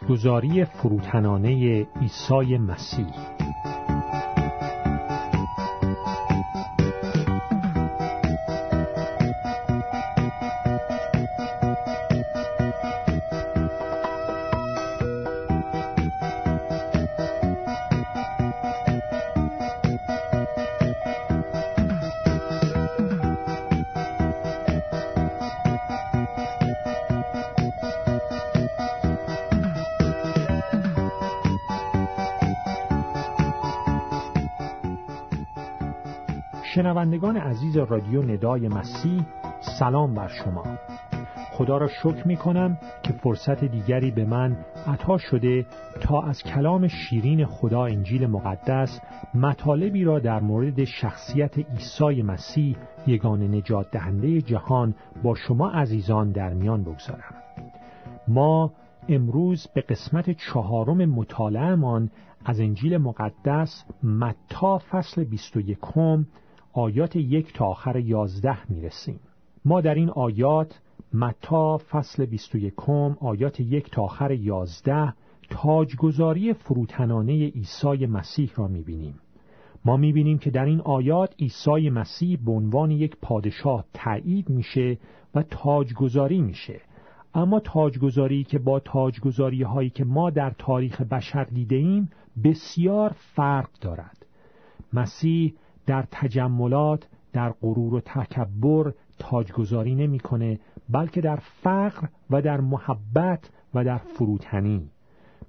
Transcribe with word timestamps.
تاجگذاری 0.00 0.64
فروتنانه 0.64 1.86
عیسی 2.00 2.58
مسیح. 2.58 3.37
شنوندگان 36.78 37.36
عزیز 37.36 37.76
رادیو 37.76 38.22
ندای 38.22 38.68
مسیح 38.68 39.26
سلام 39.78 40.14
بر 40.14 40.28
شما. 40.28 40.64
خدا 41.52 41.78
را 41.78 41.88
شکر 41.88 42.26
می 42.26 42.36
کنم 42.36 42.78
که 43.02 43.12
فرصت 43.12 43.64
دیگری 43.64 44.10
به 44.10 44.24
من 44.24 44.56
عطا 44.86 45.18
شده 45.18 45.66
تا 46.00 46.22
از 46.22 46.42
کلام 46.42 46.88
شیرین 46.88 47.46
خدا 47.46 47.84
انجیل 47.84 48.26
مقدس 48.26 49.00
مطالبی 49.34 50.04
را 50.04 50.18
در 50.18 50.40
مورد 50.40 50.84
شخصیت 50.84 51.58
عیسی 51.58 52.22
مسیح 52.22 52.76
یگان 53.06 53.54
نجات 53.54 53.90
دهنده 53.90 54.42
جهان 54.42 54.94
با 55.22 55.34
شما 55.34 55.70
عزیزان 55.70 56.32
در 56.32 56.54
میان 56.54 56.82
بگذارم. 56.82 57.34
ما 58.28 58.72
امروز 59.08 59.66
به 59.74 59.80
قسمت 59.80 60.30
چهارم 60.30 61.04
مطالعهمان 61.04 62.10
از 62.44 62.60
انجیل 62.60 62.96
مقدس 62.96 63.84
متا 64.02 64.78
فصل 64.90 65.24
21 65.24 65.78
آیات 66.78 67.16
یک 67.16 67.52
تا 67.52 67.66
آخر 67.66 67.96
یازده 67.96 68.70
می‌رسیم. 68.70 69.20
ما 69.64 69.80
در 69.80 69.94
این 69.94 70.10
آیات 70.10 70.80
متا 71.12 71.78
فصل 71.90 72.26
21 72.26 72.74
آیات 73.20 73.60
یک 73.60 73.90
تا 73.90 74.02
آخر 74.02 74.30
یازده 74.30 75.14
تاجگذاری 75.50 76.52
فروتنانه 76.52 77.48
عیسی 77.48 78.06
مسیح 78.06 78.50
را 78.56 78.68
می‌بینیم. 78.68 79.14
ما 79.84 79.96
می‌بینیم 79.96 80.38
که 80.38 80.50
در 80.50 80.64
این 80.64 80.80
آیات 80.80 81.34
عیسی 81.38 81.90
مسیح 81.90 82.38
به 82.46 82.52
عنوان 82.52 82.90
یک 82.90 83.16
پادشاه 83.22 83.84
تایید 83.94 84.50
میشه 84.50 84.98
و 85.34 85.42
تاجگذاری 85.42 86.40
میشه. 86.40 86.80
اما 87.34 87.60
تاجگذاری 87.60 88.44
که 88.44 88.58
با 88.58 88.80
تاجگذاری 88.80 89.62
هایی 89.62 89.90
که 89.90 90.04
ما 90.04 90.30
در 90.30 90.50
تاریخ 90.58 91.00
بشر 91.00 91.44
دیده 91.44 91.76
ایم 91.76 92.10
بسیار 92.44 93.16
فرق 93.34 93.68
دارد. 93.80 94.26
مسیح 94.92 95.54
در 95.88 96.04
تجملات 96.10 97.08
در 97.32 97.50
غرور 97.60 97.94
و 97.94 98.00
تکبر 98.00 98.92
تاجگذاری 99.18 99.94
نمی‌کنه 99.94 100.60
بلکه 100.88 101.20
در 101.20 101.36
فقر 101.36 102.08
و 102.30 102.42
در 102.42 102.60
محبت 102.60 103.50
و 103.74 103.84
در 103.84 103.98
فروتنی. 103.98 104.90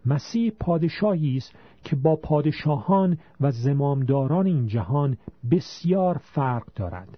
مسیح 0.05 0.51
پادشاهی 0.59 1.37
است 1.37 1.55
که 1.83 1.95
با 1.95 2.15
پادشاهان 2.15 3.17
و 3.41 3.51
زمامداران 3.51 4.45
این 4.45 4.67
جهان 4.67 5.17
بسیار 5.51 6.17
فرق 6.17 6.63
دارد. 6.75 7.17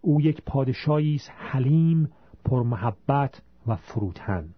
او 0.00 0.20
یک 0.20 0.42
پادشاهی 0.46 1.14
است 1.14 1.30
حلیم 1.36 2.10
پرمحبت 2.44 3.42
و 3.66 3.76
فروتن. 3.76 4.48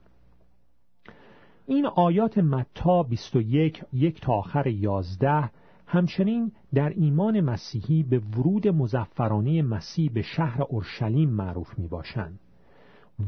این 1.67 1.87
آیات 1.87 2.39
متا 2.39 3.03
21 3.03 3.85
یک 3.93 4.21
تا 4.21 4.33
آخر 4.33 4.67
11 4.67 5.51
همچنین 5.87 6.53
در 6.75 6.89
ایمان 6.89 7.41
مسیحی 7.41 8.03
به 8.03 8.19
ورود 8.19 8.69
مزفرانه 8.69 9.63
مسیح 9.63 10.11
به 10.15 10.23
شهر 10.23 10.63
اورشلیم 10.63 11.31
معروف 11.31 11.79
می 11.79 11.89
باشند 11.89 12.41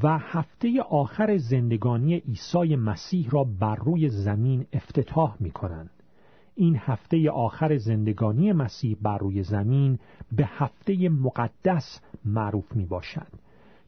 و 0.03 0.19
هفته 0.19 0.83
آخر 0.83 1.37
زندگانی 1.37 2.15
عیسی 2.15 2.77
مسیح 2.77 3.29
را 3.31 3.45
بر 3.45 3.77
روی 3.77 4.09
زمین 4.09 4.67
افتتاح 4.73 5.37
می 5.41 5.51
کنند. 5.51 5.91
این 6.55 6.77
هفته 6.81 7.31
آخر 7.31 7.77
زندگانی 7.77 8.53
مسیح 8.53 8.97
بر 9.03 9.19
روی 9.19 9.43
زمین 9.43 9.99
به 10.33 10.45
هفته 10.47 11.09
مقدس 11.09 12.01
معروف 12.25 12.77
می 12.77 12.87
باشد 12.87 13.33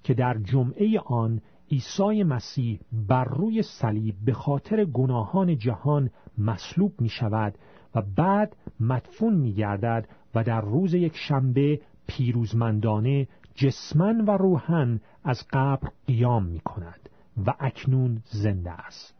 که 0.02 0.14
در 0.14 0.38
جمعه 0.38 1.00
آن 1.06 1.40
عیسی 1.70 2.22
مسیح 2.22 2.80
بر 3.08 3.24
روی 3.24 3.62
صلیب 3.62 4.14
به 4.24 4.32
خاطر 4.32 4.84
گناهان 4.84 5.58
جهان 5.58 6.10
مصلوب 6.38 7.00
می 7.00 7.08
شود 7.08 7.54
و 7.94 8.02
بعد 8.16 8.56
مدفون 8.80 9.34
می 9.34 9.52
گردد 9.52 10.08
و 10.34 10.44
در 10.44 10.60
روز 10.60 10.94
یک 10.94 11.16
شنبه 11.16 11.80
پیروزمندانه 12.06 13.28
جسمن 13.54 14.20
و 14.20 14.30
روحن 14.30 15.00
از 15.24 15.46
قبر 15.52 15.88
قیام 16.06 16.44
می 16.44 16.60
کند 16.60 17.08
و 17.46 17.54
اکنون 17.60 18.22
زنده 18.24 18.70
است 18.70 19.14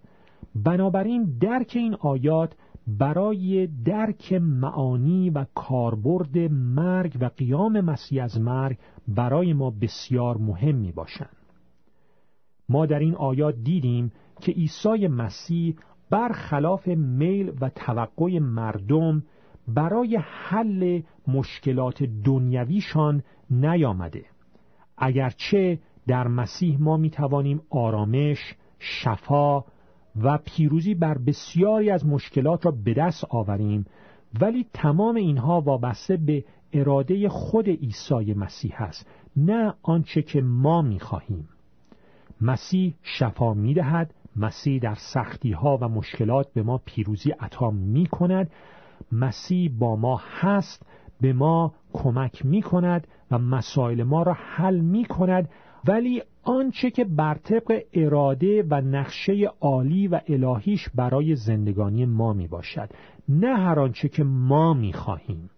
بنابراین 0.55 1.39
درک 1.41 1.73
این 1.77 1.95
آیات 1.95 2.55
برای 2.87 3.69
درک 3.85 4.33
معانی 4.33 5.31
و 5.31 5.47
کاربرد 5.55 6.39
مرگ 6.53 7.17
و 7.21 7.31
قیام 7.37 7.81
مسیح 7.81 8.25
از 8.25 8.41
مرگ 8.41 8.79
برای 9.09 9.53
ما 9.53 9.71
بسیار 9.71 10.37
مهم 10.37 10.75
می 10.75 10.93
باشند. 10.93 11.37
ما 12.69 12.87
در 12.87 12.99
این 12.99 13.15
آیات 13.15 13.55
دیدیم 13.55 14.13
که 14.41 14.53
عیسی 14.53 15.07
مسیح 15.07 15.77
برخلاف 16.11 16.89
میل 16.89 17.53
و 17.61 17.71
توقع 17.71 18.39
مردم 18.39 19.23
برای 19.69 20.19
حل 20.23 21.01
مشکلات 21.29 22.03
دنیویشان 22.03 23.23
نیامده. 23.51 24.25
اگرچه 24.99 25.79
در 26.07 26.29
مسیح 26.29 26.81
ما 26.81 26.97
می 26.97 27.11
توانیم 27.11 27.61
آرامش، 27.71 28.55
شفا 28.79 29.65
و 30.23 30.39
پیروزی 30.45 30.95
بر 30.95 31.19
بسیاری 31.19 31.91
از 31.91 32.07
مشکلات 32.07 32.67
را 32.67 32.73
به 32.85 32.95
دست 32.95 33.25
آوریم 33.31 33.87
ولی 34.41 34.67
تمام 34.75 35.17
اینها 35.17 35.61
وابسته 35.61 36.17
به 36.17 36.45
اراده 36.73 37.29
خود 37.29 37.69
عیسی 37.69 38.35
مسیح 38.35 38.83
است 38.83 39.07
نه 39.37 39.75
آنچه 39.83 40.23
که 40.23 40.41
ما 40.41 40.83
می 40.83 41.01
خواهیم 41.01 41.49
مسیح 42.41 42.95
شفا 43.03 43.55
می 43.55 43.75
دهد 43.75 44.15
مسیح 44.39 44.81
در 44.81 44.95
سختی 44.95 45.53
ها 45.53 45.79
و 45.81 45.89
مشکلات 45.89 46.53
به 46.53 46.63
ما 46.63 46.81
پیروزی 46.85 47.31
عطا 47.31 47.71
می 47.71 48.07
کند 48.07 48.51
مسیح 49.13 49.71
با 49.79 49.97
ما 49.97 50.21
هست 50.41 50.87
به 51.21 51.33
ما 51.33 51.75
کمک 51.93 52.47
می 52.47 52.63
کند 52.63 53.07
و 53.31 53.39
مسائل 53.39 54.03
ما 54.03 54.23
را 54.23 54.33
حل 54.33 54.81
می 54.81 55.05
کند 55.05 55.51
ولی 55.89 56.23
آنچه 56.43 56.91
که 56.91 57.05
بر 57.05 57.35
طبق 57.35 57.83
اراده 57.93 58.63
و 58.71 58.75
نقشه 58.75 59.51
عالی 59.61 60.09
و 60.09 60.21
الهیش 60.29 60.89
برای 60.95 61.37
زندگانی 61.37 62.07
ما 62.07 62.33
می 62.33 62.49
باشد 62.49 62.91
نه 63.29 63.57
هر 63.57 63.81
آنچه 63.81 64.09
که 64.09 64.25
ما 64.25 64.75
می 64.75 64.93
خواهیم 64.93 65.51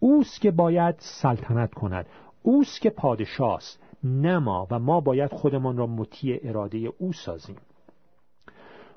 اوست 0.00 0.40
که 0.40 0.50
باید 0.50 0.94
سلطنت 0.98 1.74
کند. 1.74 2.06
اوست 2.42 2.80
که 2.80 2.90
پادشاه 2.90 3.54
است 3.54 3.82
نه 4.04 4.38
ما 4.38 4.66
و 4.70 4.78
ما 4.78 5.00
باید 5.00 5.32
خودمان 5.32 5.76
را 5.76 5.86
مطیع 5.86 6.40
اراده 6.42 6.78
او 6.98 7.12
سازیم. 7.12 7.56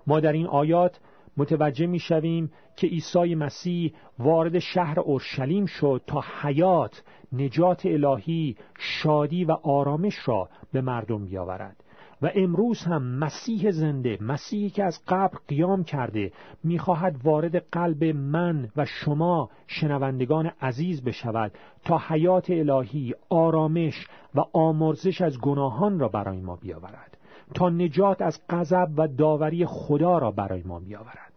ما 0.08 0.20
در 0.20 0.32
این 0.32 0.48
آیات 0.48 1.00
متوجه 1.38 1.86
می 1.86 2.00
شویم 2.00 2.52
که 2.76 2.88
عیسی 2.88 3.36
مسیح 3.36 3.94
وارد 4.20 4.60
شهر 4.60 5.00
اورشلیم 5.00 5.66
شد 5.66 6.02
تا 6.08 6.24
حیات، 6.42 7.04
نجات 7.34 7.86
الهی، 7.86 8.56
شادی 8.80 9.46
و 9.46 9.52
آرامش 9.52 10.28
را 10.28 10.50
به 10.74 10.82
مردم 10.82 11.26
بیاورد. 11.26 11.84
و 12.22 12.32
امروز 12.36 12.84
هم 12.84 13.04
مسیح 13.04 13.72
زنده 13.72 14.18
مسیحی 14.22 14.70
که 14.70 14.84
از 14.84 15.00
قبر 15.08 15.38
قیام 15.48 15.84
کرده 15.84 16.32
می‌خواهد 16.64 17.16
وارد 17.24 17.56
قلب 17.56 18.04
من 18.04 18.70
و 18.78 18.86
شما 18.86 19.50
شنوندگان 19.68 20.52
عزیز 20.62 21.04
بشود 21.04 21.52
تا 21.86 22.02
حیات 22.08 22.50
الهی 22.50 23.14
آرامش 23.30 24.08
و 24.36 24.42
آمرزش 24.54 25.22
از 25.22 25.40
گناهان 25.40 26.00
را 26.00 26.08
برای 26.08 26.42
ما 26.42 26.56
بیاورد. 26.56 27.18
تا 27.54 27.70
نجات 27.70 28.22
از 28.22 28.40
غضب 28.50 28.88
و 28.98 29.08
داوری 29.08 29.66
خدا 29.66 30.18
را 30.18 30.32
برای 30.32 30.64
ما 30.64 30.80
بیاورد. 30.80 31.34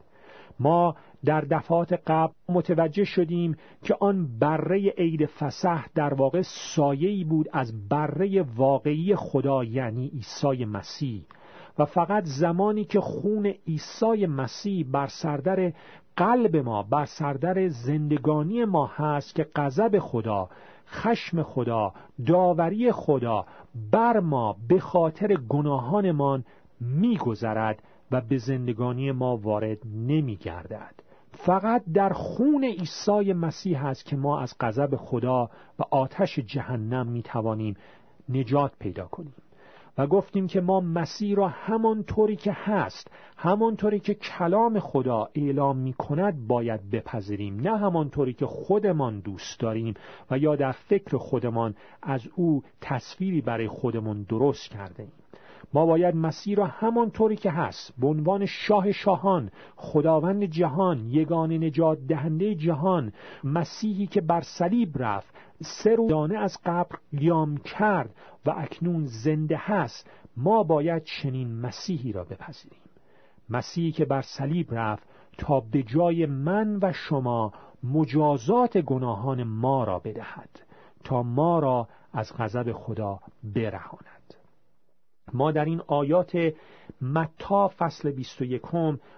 ما 0.60 0.96
در 1.24 1.40
دفعات 1.40 1.92
قبل 2.06 2.32
متوجه 2.48 3.04
شدیم 3.04 3.56
که 3.82 3.96
آن 4.00 4.38
بره 4.38 4.94
عید 4.98 5.26
فسح 5.26 5.86
در 5.94 6.14
واقع 6.14 6.42
سایه‌ای 6.76 7.24
بود 7.24 7.48
از 7.52 7.88
بره 7.88 8.42
واقعی 8.42 9.14
خدا 9.14 9.64
یعنی 9.64 10.08
عیسی 10.08 10.64
مسیح. 10.64 11.24
و 11.78 11.84
فقط 11.84 12.24
زمانی 12.24 12.84
که 12.84 13.00
خون 13.00 13.46
عیسی 13.46 14.26
مسیح 14.26 14.86
بر 14.92 15.06
سردر 15.06 15.72
قلب 16.16 16.56
ما 16.56 16.82
بر 16.82 17.04
سردر 17.04 17.68
زندگانی 17.68 18.64
ما 18.64 18.86
هست 18.86 19.34
که 19.34 19.46
غضب 19.56 19.98
خدا 19.98 20.48
خشم 20.88 21.42
خدا 21.42 21.92
داوری 22.26 22.92
خدا 22.92 23.46
بر 23.92 24.20
ما 24.20 24.56
به 24.68 24.80
خاطر 24.80 25.34
گناهانمان 25.48 26.44
میگذرد 26.80 27.82
و 28.10 28.20
به 28.20 28.38
زندگانی 28.38 29.12
ما 29.12 29.36
وارد 29.36 29.78
نمی 29.94 30.36
گردد 30.36 30.94
فقط 31.30 31.82
در 31.94 32.12
خون 32.12 32.64
عیسی 32.64 33.32
مسیح 33.32 33.86
است 33.86 34.04
که 34.04 34.16
ما 34.16 34.40
از 34.40 34.54
غضب 34.60 34.96
خدا 34.96 35.50
و 35.78 35.82
آتش 35.90 36.38
جهنم 36.38 37.06
می 37.06 37.22
توانیم 37.22 37.76
نجات 38.28 38.72
پیدا 38.78 39.06
کنیم. 39.06 39.34
و 39.98 40.06
گفتیم 40.06 40.46
که 40.46 40.60
ما 40.60 40.80
مسیح 40.80 41.36
را 41.36 41.48
همانطوری 41.48 42.36
که 42.36 42.52
هست 42.52 43.10
همانطوری 43.36 44.00
که 44.00 44.14
کلام 44.14 44.78
خدا 44.78 45.28
اعلام 45.34 45.76
می 45.78 45.92
کند 45.92 46.46
باید 46.46 46.90
بپذیریم 46.90 47.60
نه 47.60 47.78
همانطوری 47.78 48.32
که 48.32 48.46
خودمان 48.46 49.20
دوست 49.20 49.60
داریم 49.60 49.94
و 50.30 50.38
یا 50.38 50.56
در 50.56 50.72
فکر 50.72 51.16
خودمان 51.16 51.74
از 52.02 52.28
او 52.34 52.62
تصویری 52.80 53.40
برای 53.40 53.68
خودمان 53.68 54.22
درست 54.22 54.70
کرده 54.70 55.02
ایم 55.02 55.12
ما 55.74 55.86
باید 55.86 56.16
مسیح 56.16 56.56
را 56.56 56.66
همانطوری 56.66 57.36
که 57.36 57.50
هست 57.50 57.94
به 57.98 58.06
عنوان 58.06 58.46
شاه 58.46 58.92
شاهان 58.92 59.50
خداوند 59.76 60.44
جهان 60.44 61.10
یگان 61.10 61.52
نجات 61.52 61.98
دهنده 62.08 62.54
جهان 62.54 63.12
مسیحی 63.44 64.06
که 64.06 64.20
بر 64.20 64.40
صلیب 64.40 65.02
رفت 65.02 65.34
سه 65.62 65.96
دانه 66.08 66.38
از 66.38 66.58
قبر 66.64 66.98
لیام 67.12 67.56
کرد 67.56 68.14
و 68.46 68.50
اکنون 68.56 69.04
زنده 69.04 69.56
هست 69.60 70.10
ما 70.36 70.62
باید 70.62 71.04
چنین 71.04 71.60
مسیحی 71.60 72.12
را 72.12 72.24
بپذیریم. 72.24 72.80
مسیحی 73.50 73.92
که 73.92 74.04
بر 74.04 74.22
صلیب 74.22 74.74
رفت 74.74 75.08
تا 75.38 75.60
به 75.60 75.82
جای 75.82 76.26
من 76.26 76.78
و 76.82 76.92
شما 76.92 77.52
مجازات 77.84 78.78
گناهان 78.78 79.42
ما 79.44 79.84
را 79.84 79.98
بدهد 79.98 80.50
تا 81.04 81.22
ما 81.22 81.58
را 81.58 81.88
از 82.12 82.32
غضب 82.38 82.72
خدا 82.72 83.20
برهاند. 83.44 84.15
ما 85.32 85.52
در 85.52 85.64
این 85.64 85.82
آیات 85.86 86.54
متا 87.00 87.68
فصل 87.78 88.10
21 88.10 88.62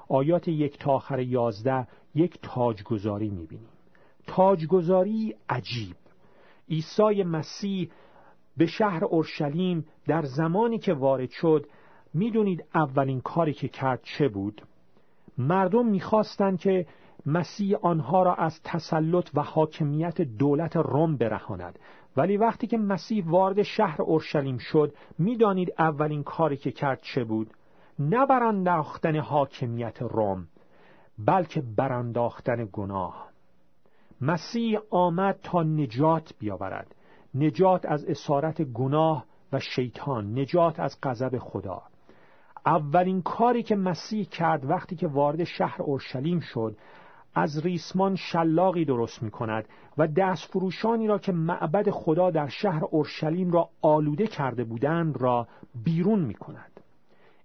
آیات 0.09 0.49
یک 0.49 0.79
تا 0.79 0.93
آخر 0.93 1.21
11 1.21 1.87
یک 2.15 2.39
تاجگذاری 2.43 3.29
می‌بینیم. 3.29 3.69
تاجگذاری 4.27 5.35
عجیب. 5.49 5.97
عیسی 6.69 7.23
مسیح 7.23 7.91
به 8.57 8.67
شهر 8.67 9.05
اورشلیم 9.05 9.87
در 10.07 10.23
زمانی 10.23 10.79
که 10.79 10.93
وارد 10.95 11.31
شد 11.31 11.67
می‌دونید 12.15 12.65
اولین 12.75 13.21
کاری 13.21 13.53
که 13.53 13.69
کرد 13.69 14.01
چه 14.03 14.29
بود؟ 14.29 14.63
مردم 15.39 15.87
می‌خواستند 15.87 16.59
که 16.59 16.87
مسیح 17.27 17.77
آنها 17.83 18.23
را 18.23 18.35
از 18.35 18.61
تسلط 18.65 19.31
و 19.35 19.43
حاکمیت 19.43 20.21
دولت 20.21 20.77
روم 20.77 21.17
برهاند. 21.17 21.79
ولی 22.19 22.37
وقتی 22.37 22.67
که 22.67 22.79
مسیح 22.79 23.25
وارد 23.27 23.63
شهر 23.63 24.03
اورشلیم 24.03 24.59
شد 24.59 24.95
می‌دانید 25.19 25.73
اولین 25.79 26.23
کاری 26.23 26.57
که 26.57 26.73
کرد 26.73 27.01
چه 27.03 27.25
بود؟ 27.25 27.51
نه 27.99 28.27
برانداختن 28.27 29.17
حاکمیت 29.17 30.03
روم 30.03 30.49
بلکه 31.19 31.63
برانداختن 31.77 32.69
گناه. 32.73 33.29
مسیح 34.21 34.79
آمد 34.91 35.39
تا 35.43 35.63
نجات 35.63 36.33
بیاورد. 36.39 36.95
نجات 37.35 37.87
از 37.87 38.05
اسارت 38.05 38.63
گناه 38.63 39.25
و 39.53 39.61
شیطان 39.61 40.39
نجات 40.39 40.81
از 40.81 40.99
غضب 41.03 41.39
خدا. 41.39 41.83
اولین 42.67 43.23
کاری 43.23 43.63
که 43.63 43.77
مسیح 43.77 44.25
کرد 44.25 44.71
وقتی 44.71 44.97
که 44.97 45.09
وارد 45.09 45.45
شهر 45.45 45.83
اورشلیم 45.83 46.41
شد 46.41 46.77
از 47.35 47.67
ریسمان 47.67 48.17
شلاقی 48.17 48.85
درست 48.85 49.23
می 49.23 49.31
کند 49.31 49.69
و 49.99 50.07
دست 50.07 50.45
فروشانی 50.53 51.07
را 51.07 51.19
که 51.19 51.33
معبد 51.33 51.91
خدا 51.91 52.31
در 52.31 52.49
شهر 52.49 52.85
اورشلیم 52.85 53.51
را 53.51 53.69
آلوده 53.83 54.27
کرده 54.27 54.65
بودند 54.65 55.17
را 55.17 55.49
بیرون 55.85 56.21
می 56.21 56.35
کند 56.35 56.81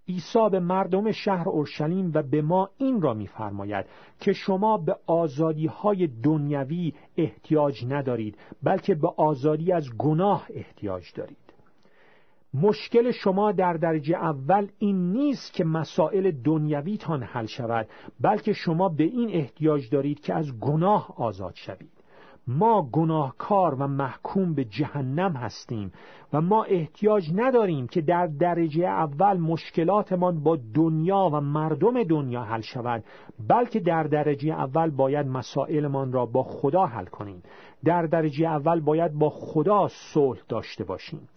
عیسی 0.07 0.49
به 0.51 0.59
مردم 0.59 1.11
شهر 1.11 1.49
اورشلیم 1.49 2.11
و 2.13 2.23
به 2.23 2.41
ما 2.41 2.69
این 2.77 3.01
را 3.01 3.13
میفرماید 3.13 3.85
که 4.19 4.33
شما 4.33 4.77
به 4.77 4.95
آزادی 5.07 5.67
های 5.67 6.07
دنیوی 6.07 6.93
احتیاج 7.17 7.85
ندارید 7.85 8.37
بلکه 8.63 8.95
به 8.95 9.07
آزادی 9.17 9.71
از 9.71 9.89
گناه 9.97 10.47
احتیاج 10.49 11.13
دارید. 11.15 11.42
مشکل 12.53 13.11
شما 13.11 13.51
در 13.51 13.73
درجه 13.73 14.15
اول 14.15 14.67
این 14.79 15.11
نیست 15.11 15.53
که 15.53 15.63
مسائل 15.63 16.31
دنیویتان 16.31 17.23
حل 17.23 17.45
شود 17.45 17.87
بلکه 18.21 18.53
شما 18.53 18.89
به 18.89 19.03
این 19.03 19.29
احتیاج 19.33 19.89
دارید 19.89 20.19
که 20.19 20.33
از 20.33 20.59
گناه 20.59 21.13
آزاد 21.17 21.53
شوید. 21.55 21.91
ما 22.47 22.89
گناهکار 22.91 23.75
و 23.75 23.87
محکوم 23.87 24.53
به 24.53 24.65
جهنم 24.65 25.31
هستیم 25.31 25.91
و 26.33 26.41
ما 26.41 26.63
احتیاج 26.63 27.31
نداریم 27.35 27.87
که 27.87 28.01
در 28.01 28.27
درجه 28.27 28.85
اول 28.85 29.37
مشکلاتمان 29.37 30.43
با 30.43 30.57
دنیا 30.73 31.29
و 31.33 31.41
مردم 31.41 32.03
دنیا 32.03 32.43
حل 32.43 32.61
شود 32.61 33.03
بلکه 33.49 33.79
در 33.79 34.03
درجه 34.03 34.53
اول 34.53 34.89
باید 34.89 35.27
مسائلمان 35.27 36.11
را 36.11 36.25
با 36.25 36.43
خدا 36.43 36.85
حل 36.85 37.05
کنیم. 37.05 37.43
در 37.85 38.05
درجه 38.05 38.47
اول 38.47 38.79
باید 38.79 39.13
با 39.13 39.29
خدا 39.29 39.87
صلح 39.87 40.39
داشته 40.49 40.83
باشیم. 40.83 41.27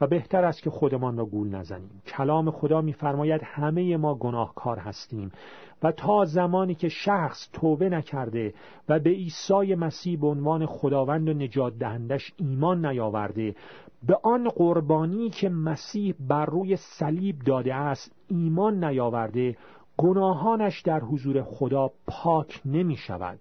و 0.00 0.06
بهتر 0.06 0.44
است 0.44 0.62
که 0.62 0.70
خودمان 0.70 1.16
را 1.16 1.24
گول 1.24 1.48
نزنیم. 1.48 2.02
کلام 2.06 2.50
خدا 2.50 2.80
میفرماید 2.80 3.40
همه 3.44 3.96
ما 3.96 4.14
گناهکار 4.14 4.78
هستیم 4.78 5.32
و 5.82 5.92
تا 5.92 6.24
زمانی 6.24 6.74
که 6.74 6.88
شخص 6.88 7.48
توبه 7.52 7.88
نکرده 7.88 8.54
و 8.88 8.98
به 8.98 9.10
عیسی 9.10 9.74
مسیح 9.74 10.20
به 10.20 10.26
عنوان 10.26 10.66
خداوند 10.66 11.28
و 11.28 11.32
نجات 11.32 11.78
دهندش 11.78 12.32
ایمان 12.36 12.86
نیاورده 12.86 13.54
به 14.06 14.18
آن 14.22 14.48
قربانی 14.48 15.30
که 15.30 15.48
مسیح 15.48 16.14
بر 16.28 16.46
روی 16.46 16.76
صلیب 16.76 17.38
داده 17.38 17.74
است 17.74 18.12
ایمان 18.28 18.84
نیاورده 18.84 19.56
گناهانش 19.96 20.80
در 20.80 21.00
حضور 21.00 21.42
خدا 21.42 21.90
پاک 22.06 22.60
نمی 22.64 22.96
شود 22.96 23.38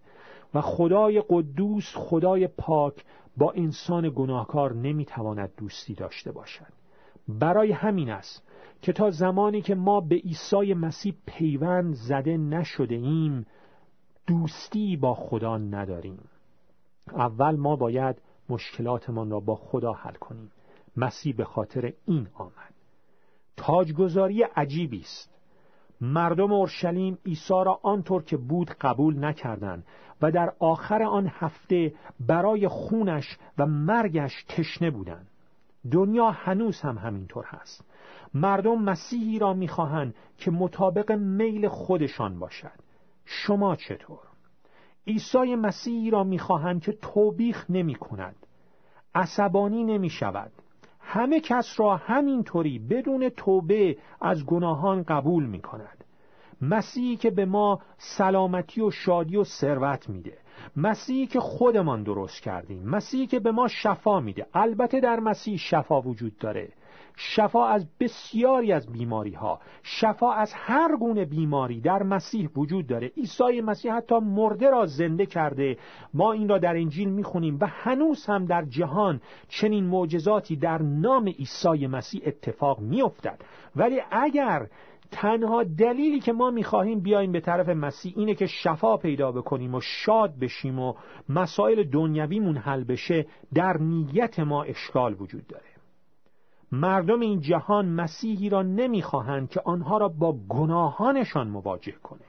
و 0.54 0.62
خدای 0.62 1.24
قدوس 1.30 1.96
خدای 1.96 2.48
پاک 2.48 3.06
با 3.38 3.52
انسان 3.52 4.12
گناهکار 4.16 4.74
نمی‌تواند 4.74 5.52
دوستی 5.58 5.94
داشته 5.94 6.32
باشد. 6.32 6.74
برای 7.28 7.72
همین 7.72 8.10
است 8.10 8.44
که 8.82 8.94
تا 8.94 9.12
زمانی 9.12 9.62
که 9.62 9.76
ما 9.76 10.02
به 10.02 10.16
عیسی 10.16 10.74
مسیح 10.74 11.14
پیوند 11.26 11.94
زده 11.94 12.38
نشده 12.38 12.96
ایم 12.96 13.46
دوستی 14.28 14.98
با 14.98 15.14
خدا 15.14 15.58
نداریم. 15.58 16.20
اول 17.14 17.56
ما 17.56 17.76
باید 17.76 18.22
مشکلاتمان 18.50 19.32
را 19.32 19.40
با 19.40 19.56
خدا 19.56 19.94
حل 19.94 20.14
کنیم. 20.14 20.52
مسیح 20.98 21.36
به 21.36 21.46
خاطر 21.46 21.94
این 22.06 22.28
آمد. 22.34 22.74
تاجگذاری 23.58 24.44
عجیبی 24.44 25.00
است. 25.00 25.38
مردم 26.02 26.52
اورشلیم 26.52 27.18
عیسی 27.26 27.54
را 27.54 27.80
آنطور 27.84 28.24
که 28.24 28.38
بود 28.38 28.70
قبول 28.70 29.24
نکردند 29.24 29.86
و 30.22 30.32
در 30.32 30.54
آخر 30.60 31.04
آن 31.04 31.32
هفته 31.34 31.94
برای 32.20 32.68
خونش 32.68 33.38
و 33.58 33.66
مرگش 33.66 34.44
تشنه 34.50 34.92
بودند. 34.92 35.28
دنیا 35.92 36.32
هنوز 36.32 36.82
هم 36.82 36.98
همینطور 36.98 37.46
هست. 37.48 37.86
مردم 38.34 38.82
مسیحی 38.82 39.40
را 39.40 39.54
می‌خواهند 39.54 40.16
که 40.38 40.52
مطابق 40.52 41.12
میل 41.12 41.68
خودشان 41.68 42.40
باشد. 42.40 42.80
شما 43.26 43.76
چطور؟ 43.76 44.20
عیسی 45.08 45.56
مسیحی 45.56 46.10
را 46.10 46.24
می‌خواهند 46.24 46.82
که 46.82 46.92
توبیخ 46.92 47.66
نمی 47.70 47.96
کند 47.96 48.36
عصبانی 49.16 49.84
نمی 49.84 50.10
شود 50.10 50.52
همه 51.00 51.40
کس 51.40 51.76
را 51.78 51.96
همینطوری 51.96 52.80
بدون 52.80 53.30
توبه 53.30 53.98
از 54.22 54.46
گناهان 54.46 55.04
قبول 55.04 55.46
می 55.46 55.62
کند 55.62 55.97
مسیحی 56.62 57.16
که 57.16 57.32
به 57.32 57.46
ما 57.46 57.80
سلامتی 57.98 58.82
و 58.82 58.92
شادی 58.92 59.38
و 59.38 59.44
ثروت 59.44 60.10
میده. 60.10 60.38
مسیحی 60.76 61.28
که 61.28 61.40
خودمان 61.40 62.04
درست 62.04 62.42
کردیم. 62.42 62.84
مسیحی 62.84 63.28
که 63.28 63.40
به 63.40 63.52
ما 63.52 63.68
شفا 63.68 64.20
میده. 64.20 64.46
البته 64.54 65.00
در 65.00 65.20
مسیح 65.20 65.58
شفا 65.58 66.02
وجود 66.02 66.38
داره. 66.38 66.70
شفا 67.20 67.68
از 67.68 67.88
بسیاری 68.00 68.72
از 68.72 68.92
بیماری 68.92 69.34
ها 69.34 69.60
شفا 69.84 70.34
از 70.34 70.54
هر 70.56 70.98
گونه 70.98 71.26
بیماری 71.26 71.82
در 71.82 72.04
مسیح 72.04 72.50
وجود 72.56 72.88
داره. 72.88 73.12
عیسی 73.18 73.62
مسیح 73.62 73.94
حتی 73.94 74.16
مرده 74.20 74.70
را 74.70 74.86
زنده 74.86 75.26
کرده. 75.26 75.78
ما 76.14 76.32
این 76.32 76.50
را 76.50 76.58
در 76.58 76.76
انجیل 76.76 77.10
می‌خونیم 77.10 77.58
و 77.62 77.68
هنوز 77.68 78.26
هم 78.26 78.46
در 78.46 78.66
جهان 78.66 79.22
چنین 79.48 79.86
معجزاتی 79.86 80.56
در 80.56 80.82
نام 80.82 81.28
عیسی 81.28 81.88
مسیح 81.88 82.22
اتفاق 82.26 82.80
میافتد. 82.80 83.40
ولی 83.76 84.02
اگر 84.12 84.68
تنها 85.12 85.64
دلیلی 85.64 86.20
که 86.20 86.34
ما 86.34 86.52
می‌خواهیم 86.52 87.00
بیایم 87.00 87.32
به 87.32 87.40
طرف 87.40 87.70
مسیح 87.70 88.14
اینه 88.16 88.36
که 88.36 88.46
شفا 88.46 88.98
پیدا 88.98 89.32
بکنیم 89.32 89.76
و 89.76 89.82
شاد 89.82 90.40
بشیم 90.40 90.80
و 90.80 90.94
مسائل 91.30 91.84
دنیویمون 91.84 92.58
حل 92.58 92.84
بشه 92.84 93.26
در 93.54 93.78
نیت 93.78 94.40
ما 94.40 94.64
اشکال 94.64 95.16
وجود 95.20 95.48
داره. 95.48 95.66
مردم 96.72 97.20
این 97.20 97.40
جهان 97.40 97.86
مسیحی 97.86 98.50
را 98.50 98.62
نمی‌خواهند 98.62 99.50
که 99.50 99.62
آنها 99.66 99.98
را 99.98 100.08
با 100.08 100.38
گناهانشان 100.50 101.48
مواجه 101.48 101.96
کنه 102.04 102.26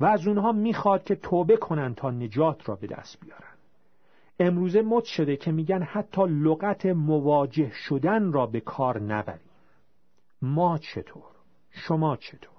و 0.00 0.04
از 0.04 0.26
اونها 0.26 0.52
می‌خواد 0.52 1.04
که 1.04 1.14
توبه 1.14 1.56
کنند 1.56 1.94
تا 1.94 2.10
نجات 2.10 2.68
را 2.68 2.74
به 2.74 2.86
دست 2.86 3.20
بیارن. 3.20 3.52
امروزه 4.40 4.82
مد 4.82 5.04
شده 5.04 5.36
که 5.36 5.52
میگن 5.52 5.82
حتی 5.82 6.22
لغت 6.26 6.86
مواجه 6.86 7.70
شدن 7.70 8.32
را 8.32 8.46
به 8.46 8.60
کار 8.60 9.00
نبریم. 9.00 9.50
ما 10.42 10.78
چطور؟ 10.78 11.31
شما 11.72 12.16
چطور؟ 12.16 12.52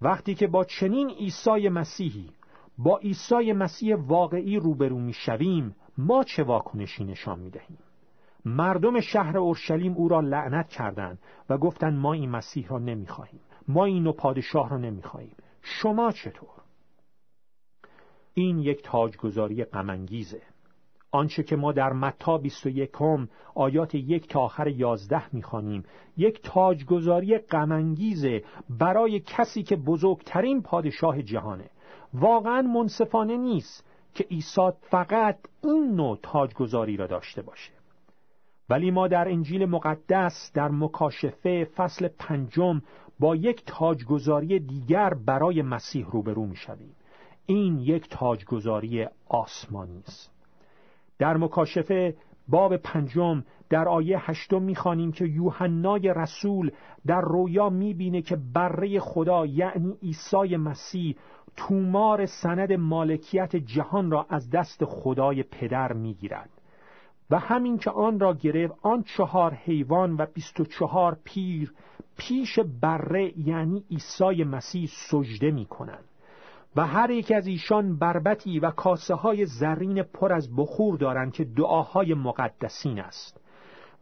وقتی 0.00 0.34
که 0.34 0.46
با 0.46 0.64
چنین 0.64 1.10
عیسی 1.10 1.68
مسیحی 1.68 2.30
با 2.78 2.98
عیسی 2.98 3.52
مسیح 3.52 3.96
واقعی 3.96 4.56
روبرو 4.56 4.98
می‌شویم 4.98 5.76
ما 5.98 6.24
چه 6.24 6.42
واکنشی 6.42 7.04
نشان 7.04 7.38
می‌دهیم؟ 7.38 7.78
مردم 8.44 9.00
شهر 9.00 9.38
اورشلیم 9.38 9.92
او 9.92 10.08
را 10.08 10.20
لعنت 10.20 10.68
کردند 10.68 11.18
و 11.48 11.58
گفتند 11.58 11.98
ما 11.98 12.12
این 12.12 12.30
مسیح 12.30 12.68
را 12.68 12.78
نمی‌خواهیم. 12.78 13.40
ما 13.68 13.84
این 13.84 14.02
نوع 14.02 14.14
پادشاه 14.16 14.70
را 14.70 14.78
نمی‌خواهیم. 14.78 15.36
شما 15.62 16.12
چطور؟ 16.12 16.62
این 18.34 18.58
یک 18.58 18.82
تاجگذاری 18.82 19.64
غمانگیزه. 19.64 20.42
آنچه 21.12 21.42
که 21.42 21.56
ما 21.56 21.72
در 21.72 21.92
متا 21.92 22.38
21 22.38 22.90
آیات 23.54 23.94
یک 23.94 24.28
تا 24.28 24.40
آخر 24.40 24.68
یازده 24.68 25.34
می‌خوانیم 25.34 25.84
یک 26.16 26.40
تاجگذاری 26.42 27.38
غمانگیزه 27.38 28.44
برای 28.70 29.20
کسی 29.20 29.62
که 29.62 29.76
بزرگترین 29.76 30.62
پادشاه 30.62 31.22
جهانه. 31.22 31.70
واقعا 32.14 32.62
منصفانه 32.62 33.36
نیست 33.36 33.86
که 34.14 34.24
عیسی 34.24 34.70
فقط 34.80 35.38
این 35.64 35.94
نوع 35.94 36.18
تاجگذاری 36.22 36.96
را 36.96 37.06
داشته 37.06 37.42
باشه. 37.42 37.72
ولی 38.68 38.90
ما 38.90 39.08
در 39.08 39.28
انجیل 39.28 39.66
مقدس 39.66 40.52
در 40.54 40.68
مکاشفه 40.68 41.64
فصل 41.64 42.08
پنجم 42.08 42.82
با 43.18 43.36
یک 43.36 43.62
تاجگذاری 43.66 44.60
دیگر 44.60 45.14
برای 45.14 45.62
مسیح 45.62 46.06
روبرو 46.06 46.46
می‌شویم. 46.46 46.96
این 47.46 47.78
یک 47.78 48.08
تاجگذاری 48.08 49.06
آسمانی 49.28 50.02
است. 50.06 50.39
در 51.20 51.36
مکاشفه 51.36 52.14
باب 52.48 52.76
پنجم 52.76 53.44
در 53.70 53.88
آیه 53.88 54.30
هشتم 54.30 54.62
می‌خوانیم 54.62 55.12
که 55.12 55.24
یوحنای 55.24 56.14
رسول 56.16 56.70
در 57.06 57.20
رویا 57.20 57.70
می‌بینه 57.70 58.22
که 58.22 58.36
بره 58.54 59.00
خدا 59.00 59.46
یعنی 59.46 59.96
عیسی 60.02 60.56
مسیح 60.56 61.16
تومار 61.56 62.26
سند 62.26 62.72
مالکیت 62.72 63.56
جهان 63.56 64.10
را 64.10 64.26
از 64.30 64.50
دست 64.50 64.84
خدای 64.84 65.42
پدر 65.42 65.92
می‌گیرد. 65.92 66.50
و 67.30 67.38
همین 67.38 67.78
که 67.78 67.90
آن 67.90 68.20
را 68.20 68.34
گرفت 68.34 68.74
آن 68.82 69.02
چهار 69.02 69.54
حیوان 69.54 70.16
و 70.16 70.26
بیست 70.34 70.60
و 70.60 70.64
چهار 70.64 71.18
پیر 71.24 71.72
پیش 72.18 72.58
بره 72.80 73.38
یعنی 73.38 73.84
عیسی 73.90 74.44
مسیح 74.44 74.88
سجده 75.10 75.50
می 75.50 75.66
کنند 75.66 76.09
و 76.76 76.86
هر 76.86 77.10
یک 77.10 77.32
از 77.32 77.46
ایشان 77.46 77.98
بربتی 77.98 78.58
و 78.58 78.70
کاسه 78.70 79.14
های 79.14 79.46
زرین 79.46 80.02
پر 80.02 80.32
از 80.32 80.56
بخور 80.56 80.98
دارند 80.98 81.32
که 81.32 81.44
دعاهای 81.44 82.14
مقدسین 82.14 83.00
است. 83.00 83.40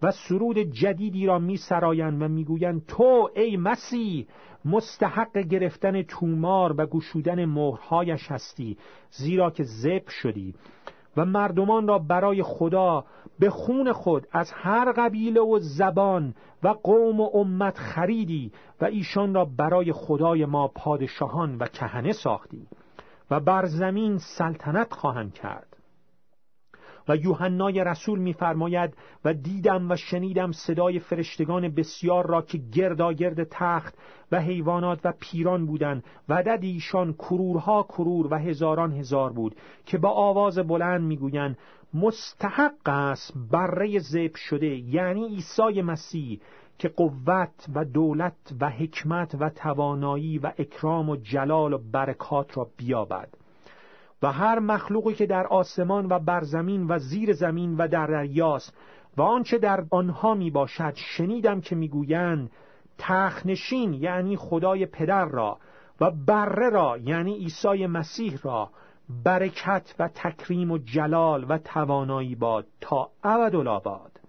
و 0.03 0.11
سرود 0.11 0.59
جدیدی 0.59 1.27
را 1.27 1.39
می 1.39 1.57
سرایند 1.57 2.23
و 2.23 2.29
می‌گویند 2.29 2.87
تو 2.87 3.31
ای 3.37 3.57
مسیح 3.57 4.27
مستحق 4.65 5.39
گرفتن 5.39 6.03
تومار 6.03 6.75
و 6.79 6.87
گشودن 6.87 7.45
مهرهایش 7.45 8.31
هستی 8.31 8.79
زیرا 9.11 9.51
که 9.51 9.63
زب 9.63 10.09
شدی. 10.09 10.55
و 11.19 11.25
مردمان 11.25 11.89
را 11.89 11.99
برای 11.99 12.43
خدا 12.43 13.05
به 13.39 13.51
خون 13.51 13.93
خود 13.93 14.27
از 14.33 14.53
هر 14.55 14.93
قبیله 14.93 15.41
و 15.41 15.59
زبان 15.59 16.35
و 16.63 16.69
قوم 16.69 17.21
و 17.21 17.31
امت 17.35 17.79
خریدی 17.79 18.53
و 18.81 18.85
ایشان 18.85 19.35
را 19.35 19.45
برای 19.45 19.93
خدای 19.93 20.45
ما 20.45 20.69
پادشاهان 20.69 21.57
و 21.59 21.67
کهنه 21.67 22.13
ساختی 22.13 22.67
و 23.31 23.41
بر 23.41 23.67
زمین 23.67 24.19
سلطنت 24.19 24.93
خواهند 24.93 25.35
کرد. 25.35 25.68
و 27.09 27.17
یوحنای 27.17 27.85
رسول 27.85 28.19
میفرماید 28.19 28.95
و 29.25 29.35
دیدم 29.35 29.91
و 29.91 29.97
شنیدم 29.97 30.53
صدای 30.53 30.99
فرشتگان 30.99 31.69
بسیار 31.69 32.27
را 32.27 32.43
که 32.43 32.59
گرداگرد 32.59 33.45
تخت 33.45 33.95
و 34.33 34.41
حیوانات 34.41 35.01
و 35.05 35.13
پیران 35.21 35.67
بودند. 35.67 36.05
و 36.29 36.35
عدد 36.35 36.59
ایشان 36.63 37.13
کرورها 37.13 37.83
کرور 37.83 38.35
و 38.35 38.39
هزاران 38.39 38.93
هزار 38.93 39.33
بود 39.33 39.57
که 39.87 39.99
با 39.99 40.11
آواز 40.11 40.59
بلند 40.59 41.01
می‌گویند 41.01 41.59
مستحق 41.95 42.89
است 42.89 43.33
بره 43.51 43.99
زب 43.99 44.35
شده 44.35 44.67
یعنی 44.67 45.29
عیسی 45.29 45.83
مسیح 45.83 46.41
که 46.79 46.89
قوت 46.89 47.67
و 47.75 47.85
دولت 47.85 48.55
و 48.61 48.71
حکمت 48.71 49.37
و 49.41 49.51
توانایی 49.51 50.39
و 50.39 50.53
اکرام 50.59 51.09
و 51.09 51.17
جلال 51.17 51.73
و 51.73 51.79
برکات 51.93 52.57
را 52.59 52.71
بیابد. 52.77 53.29
و 54.23 54.33
هر 54.33 54.59
مخلوقی 54.59 55.15
که 55.15 55.27
در 55.27 55.47
آسمان 55.47 56.07
و 56.11 56.19
بر 56.19 56.45
زمین 56.45 56.87
و 56.89 56.99
زیر 56.99 57.33
زمین 57.33 57.77
و 57.77 57.89
در 57.89 58.07
دریاست 58.07 58.77
و 59.17 59.23
آنچه 59.23 59.59
در 59.59 59.85
آنها 59.91 60.35
می 60.35 60.51
باشد 60.51 60.93
شنیدم 60.95 61.61
که 61.61 61.77
می‌گویند 61.77 62.51
تخنشین 62.99 63.95
یعنی 63.95 64.37
خدای 64.37 64.87
پدر 64.87 65.25
را 65.25 65.59
و 66.01 66.11
بره 66.11 66.71
را 66.71 66.99
یعنی 66.99 67.35
عیسی 67.35 67.87
مسیح 67.87 68.39
را 68.43 68.71
برکت 69.25 69.95
و 69.99 70.09
تکریم 70.09 70.71
و 70.71 70.79
جلال 70.79 71.47
و 71.49 71.59
توانایی 71.59 72.35
باد 72.35 72.67
تا 72.81 73.11
ابدالآباد 73.25 74.21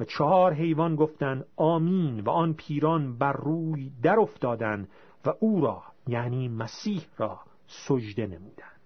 و 0.00 0.04
چهار 0.04 0.52
حیوان 0.52 0.96
گفتند 0.96 1.46
آمین. 1.56 2.20
و 2.20 2.30
آن 2.30 2.54
پیران 2.54 3.18
بر 3.18 3.32
روی 3.32 3.92
در 4.02 4.20
افتادن 4.20 4.88
و 5.26 5.32
او 5.40 5.60
را 5.60 5.82
یعنی 6.06 6.48
مسیح 6.48 7.02
را 7.18 7.40
سجده 7.66 8.26
نمودند. 8.26 8.77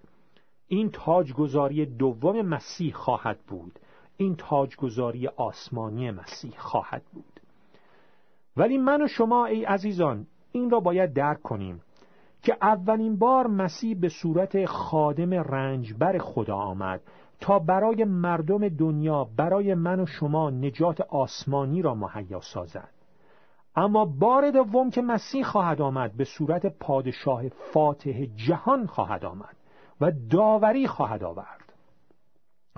این 0.73 0.89
تاجگذاری 0.89 1.85
دوم 1.85 2.41
مسیح 2.41 2.93
خواهد 2.93 3.39
بود. 3.47 3.79
این 4.17 4.35
تاجگذاری 4.35 5.27
آسمانی 5.27 6.11
مسیح 6.11 6.53
خواهد 6.57 7.03
بود. 7.13 7.39
ولی 8.57 8.77
من 8.77 9.01
و 9.01 9.07
شما 9.07 9.45
ای 9.45 9.65
عزیزان 9.65 10.27
این 10.51 10.69
را 10.69 10.79
باید 10.79 11.13
درک 11.13 11.41
کنیم 11.41 11.81
که 12.41 12.57
اولین 12.61 13.17
بار 13.17 13.47
مسیح 13.47 13.97
به 13.99 14.09
صورت 14.09 14.65
خادم 14.65 15.33
رنجبر 15.33 16.17
خدا 16.17 16.55
آمد 16.55 17.01
تا 17.39 17.59
برای 17.59 18.03
مردم 18.03 18.69
دنیا 18.69 19.27
برای 19.37 19.73
من 19.73 19.99
و 19.99 20.05
شما 20.05 20.49
نجات 20.49 21.01
آسمانی 21.01 21.81
را 21.81 21.95
مهیا 21.95 22.39
سازد. 22.39 22.89
اما 23.75 24.05
بار 24.05 24.51
دوم 24.51 24.89
که 24.89 25.01
مسیح 25.01 25.43
خواهد 25.43 25.81
آمد 25.81 26.17
به 26.17 26.23
صورت 26.23 26.65
پادشاه 26.79 27.49
فاتح 27.49 28.25
جهان 28.47 28.85
خواهد 28.85 29.25
آمد. 29.25 29.62
و 30.03 30.11
داوری 30.29 30.87
خواهد 30.87 31.23
آورد. 31.23 31.73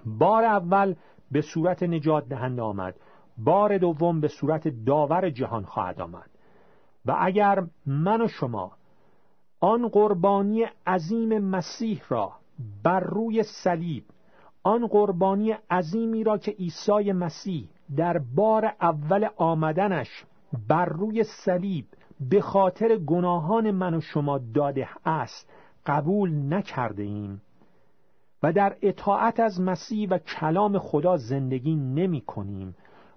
بار 0.05 0.44
اول 0.44 0.96
به 1.32 1.41
صورت 1.41 1.84
نجات 1.84 2.27
دهنده 2.27 2.62
آمد. 2.62 2.96
بار 3.38 3.77
دوم 3.77 4.22
به 4.22 4.27
صورت 4.27 4.67
داور 4.67 5.29
جهان 5.29 5.63
خواهد 5.63 6.01
آمد. 6.01 6.29
و 7.05 7.15
اگر 7.20 7.63
من 7.86 8.22
و 8.22 8.27
شما 8.27 8.72
آن 9.60 9.88
قربانی 9.88 10.65
عظیم 10.88 11.39
مسیح 11.39 12.01
را 12.10 12.32
بر 12.84 13.00
روی 13.00 13.44
صلیب 13.44 14.03
آن 14.63 14.88
قربانی 14.88 15.55
عظیمی 15.70 16.24
را 16.24 16.38
که 16.38 16.51
عیسی 16.51 17.12
مسیح 17.12 17.70
در 17.98 18.17
بار 18.36 18.65
اول 18.82 19.27
آمدنش 19.38 20.25
بر 20.67 20.86
روی 20.86 21.24
صلیب 21.24 21.86
به 22.29 22.41
خاطر 22.41 22.98
گناهان 22.98 23.72
من 23.72 23.94
و 23.94 24.01
شما 24.01 24.38
داده 24.38 24.89
است 25.05 25.50
قبول 25.86 26.54
نکرده 26.54 27.04
ایم 27.04 27.42
و 28.44 28.54
در 28.54 28.77
اطاعت 28.82 29.39
از 29.39 29.62
مسیح 29.62 30.10
و 30.10 30.18
کلام 30.18 30.80
خدا 30.80 31.18
زندگی 31.18 31.75
نمی 31.75 32.22
کنیم. 32.22 32.75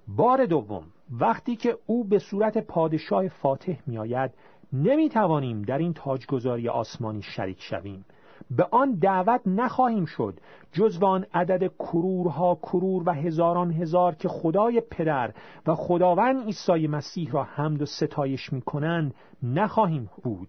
بار 0.08 0.46
دوم 0.46 0.84
وقتی 1.10 1.56
که 1.56 1.78
او 1.86 2.04
به 2.04 2.18
صورت 2.18 2.58
پادشاه 2.58 3.28
فاتح 3.28 3.76
می 3.86 3.98
آید 3.98 4.30
نمی 4.72 5.08
توانیم 5.08 5.62
در 5.62 5.78
این 5.78 5.92
تاجگذاری 5.92 6.68
آسمانی 6.68 7.22
شریک 7.22 7.62
شویم. 7.62 8.04
به 8.50 8.68
آن 8.70 8.92
دعوت 8.92 9.40
نخواهیم 9.46 10.04
شد 10.04 10.40
جزو 10.72 11.06
آن 11.06 11.26
عدد 11.34 11.72
کرورها 11.78 12.54
کرور 12.54 13.02
و 13.06 13.12
هزاران 13.12 13.72
هزار 13.72 14.14
که 14.14 14.28
خدای 14.28 14.82
پدر 14.90 15.34
و 15.66 15.74
خداوند 15.74 16.44
عیسی 16.44 16.86
مسیح 16.86 17.30
را 17.30 17.42
حمد 17.44 17.82
و 17.82 17.86
ستایش 17.86 18.52
می 18.52 18.62
کنند 18.62 19.14
نخواهیم 19.42 20.10
بود. 20.22 20.48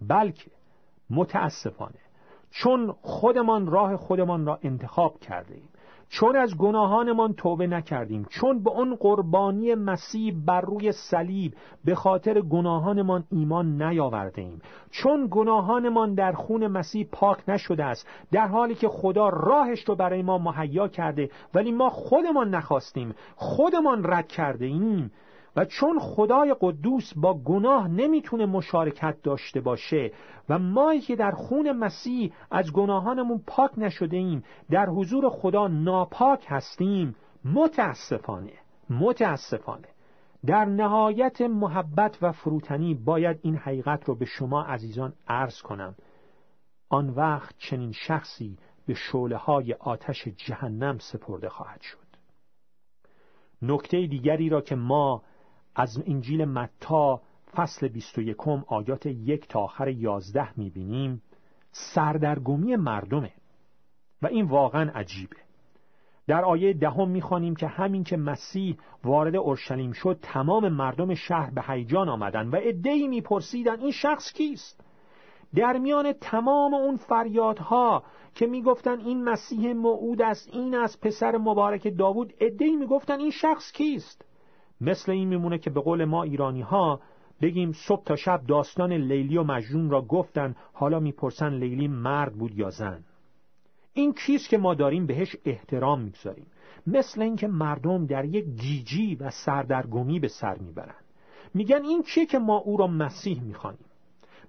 بلکه 0.00 0.50
متاسفانه. 1.12 1.98
چون 2.50 2.94
خودمان 3.02 3.66
راه 3.66 3.96
خودمان 3.96 4.46
را 4.46 4.58
انتخاب 4.62 5.18
کرده 5.18 5.54
ایم 5.54 5.68
چون 6.08 6.36
از 6.36 6.56
گناهانمان 6.56 7.32
توبه 7.32 7.66
نکردیم 7.66 8.26
چون 8.30 8.62
به 8.62 8.70
اون 8.70 8.94
قربانی 8.94 9.74
مسیح 9.74 10.34
بر 10.46 10.60
روی 10.60 10.92
صلیب 10.92 11.54
به 11.84 11.94
خاطر 11.94 12.40
گناهانمان 12.40 13.24
ایمان 13.30 13.82
نیاورده 13.82 14.42
ایم 14.42 14.60
چون 14.90 15.28
گناهانمان 15.30 16.14
در 16.14 16.32
خون 16.32 16.66
مسیح 16.66 17.08
پاک 17.12 17.48
نشده 17.48 17.84
است 17.84 18.08
در 18.32 18.46
حالی 18.46 18.74
که 18.74 18.88
خدا 18.88 19.28
راهش 19.28 19.84
رو 19.84 19.94
برای 19.94 20.22
ما 20.22 20.38
مهیا 20.38 20.88
کرده 20.88 21.30
ولی 21.54 21.72
ما 21.72 21.90
خودمان 21.90 22.54
نخواستیم 22.54 23.14
خودمان 23.36 24.04
رد 24.04 24.28
کرده 24.28 24.66
ایم 24.66 25.12
و 25.56 25.64
چون 25.64 25.98
خدای 25.98 26.56
قدوس 26.60 27.12
با 27.16 27.34
گناه 27.34 27.88
نمی‌تونه 27.88 28.46
مشارکت 28.46 29.16
داشته 29.22 29.60
باشه 29.60 30.12
و 30.48 30.58
ما 30.58 30.96
که 30.96 31.16
در 31.16 31.30
خون 31.30 31.72
مسیح 31.72 32.32
از 32.50 32.72
گناهانمون 32.72 33.42
پاک 33.46 33.70
نشده 33.76 34.16
ایم 34.16 34.44
در 34.70 34.86
حضور 34.86 35.28
خدا 35.28 35.68
ناپاک 35.68 36.46
هستیم 36.48 37.14
متاسفانه 37.44 38.52
متاسفانه. 38.90 39.88
در 40.46 40.64
نهایت 40.64 41.40
محبت 41.40 42.18
و 42.22 42.32
فروتنی 42.32 42.94
باید 42.94 43.38
این 43.42 43.56
حقیقت 43.56 44.04
رو 44.04 44.14
به 44.14 44.24
شما 44.24 44.62
عزیزان 44.62 45.12
عرض 45.28 45.62
کنم. 45.62 45.94
آن 46.88 47.10
وقت 47.10 47.54
چنین 47.58 47.92
شخصی 47.92 48.58
به 48.86 48.94
شعله 48.94 49.36
های 49.36 49.72
آتش 49.72 50.28
جهنم 50.28 50.98
سپرده 50.98 51.48
خواهد 51.48 51.80
شد. 51.80 51.98
نکته 53.62 54.06
دیگری 54.06 54.48
را 54.48 54.60
که 54.60 54.74
ما 54.74 55.22
از 55.74 56.02
انجیل 56.06 56.44
متا 56.44 57.20
فصل 57.54 57.88
21 57.88 58.36
آیات 58.66 59.06
یک 59.06 59.48
تا 59.48 59.60
آخر 59.60 59.88
یازده 59.88 60.58
می‌بینیم 60.58 61.22
سردرگمی 61.70 62.76
مردمه 62.76 63.32
و 64.22 64.26
این 64.26 64.44
واقعا 64.44 64.90
عجیبه. 64.94 65.36
در 66.26 66.44
آیه 66.44 66.72
دهم 66.72 67.10
می‌خوانیم 67.10 67.56
که 67.56 67.66
همین 67.66 68.04
که 68.04 68.16
مسیح 68.16 68.76
وارد 69.04 69.36
اورشلیم 69.36 69.92
شد 69.92 70.18
تمام 70.22 70.68
مردم 70.68 71.14
شهر 71.14 71.50
به 71.50 71.62
هیجان 71.66 72.08
آمدند 72.08 72.54
و 72.54 72.56
عدهای 72.56 73.08
میپرسیدند 73.08 73.80
این 73.80 73.90
شخص 73.90 74.32
کیست؟ 74.32 74.84
در 75.54 75.78
میان 75.78 76.12
تمام 76.12 76.74
اون 76.74 76.96
فریادها 76.96 78.02
که 78.34 78.46
می‌گفتن 78.46 79.00
این 79.00 79.24
مسیح 79.24 79.72
موعود 79.72 80.22
است 80.22 80.48
این 80.52 80.74
از 80.74 81.00
پسر 81.00 81.36
مبارک 81.36 81.96
داوود 81.98 82.32
عدهای 82.40 82.76
می‌گفتن 82.76 83.18
این 83.18 83.30
شخص 83.30 83.72
کیست؟ 83.72 84.24
مثل 84.82 85.12
این 85.12 85.28
میمونه 85.28 85.58
که 85.58 85.70
به 85.70 85.80
قول 85.80 86.04
ما 86.04 86.22
ایرانی 86.22 86.60
ها 86.60 87.00
بگیم 87.40 87.72
صبح 87.72 88.04
تا 88.04 88.16
شب 88.16 88.40
داستان 88.48 88.92
لیلی 88.92 89.36
و 89.36 89.42
مجنون 89.42 89.90
را 89.90 90.02
گفتن 90.02 90.54
حالا 90.72 91.00
می‌پرسن 91.00 91.54
لیلی 91.54 91.88
مرد 91.88 92.32
بود 92.32 92.58
یا 92.58 92.70
زن. 92.70 93.04
این 93.92 94.14
کیست 94.14 94.48
که 94.48 94.58
ما 94.58 94.74
داریم 94.74 95.06
بهش 95.06 95.36
احترام 95.44 96.00
می‌گذاریم؟ 96.00 96.46
مثل 96.86 97.22
اینکه 97.22 97.46
مردم 97.46 98.06
در 98.06 98.24
یک 98.24 98.44
گیجی 98.44 99.14
و 99.14 99.30
سردرگمی 99.30 100.20
به 100.20 100.28
سر 100.28 100.58
می‌برند 100.58 101.04
میگن 101.54 101.82
این 101.84 102.02
چیه 102.02 102.26
که 102.26 102.38
ما 102.38 102.56
او 102.56 102.76
را 102.76 102.86
مسیح 102.86 103.42
می‌خوانیم؟ 103.42 103.86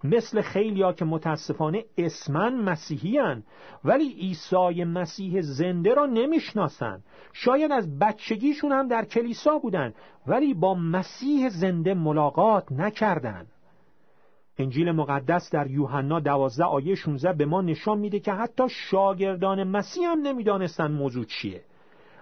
مثل 0.03 0.41
خیلیا 0.41 0.93
که 0.93 1.05
متاسفانه 1.05 1.85
اسمن 1.97 2.55
مسیحی 2.55 3.17
هن 3.17 3.43
ولی 3.83 4.13
عیسی 4.13 4.83
مسیح 4.83 5.41
زنده 5.41 5.93
را 5.93 6.05
نمی‌شناسن 6.05 7.03
شاید 7.33 7.71
از 7.71 7.99
بچگیشون 7.99 8.71
هم 8.71 8.87
در 8.87 9.05
کلیسا 9.05 9.57
بودن 9.57 9.93
ولی 10.27 10.53
با 10.53 10.75
مسیح 10.75 11.49
زنده 11.49 11.93
ملاقات 11.93 12.71
نکردن. 12.71 13.45
انجیل 14.57 14.91
مقدس 14.91 15.51
در 15.51 15.71
یوحنا 15.71 16.19
دوازده 16.19 16.63
آیه 16.63 16.95
16 16.95 17.33
به 17.33 17.45
ما 17.45 17.61
نشان 17.61 17.99
میده 17.99 18.19
که 18.19 18.31
حتی 18.31 18.63
شاگردان 18.69 19.63
مسیح 19.63 20.07
هم 20.07 20.21
نمی‌دانستن 20.21 20.91
موضوع 20.91 21.25
چیه. 21.25 21.61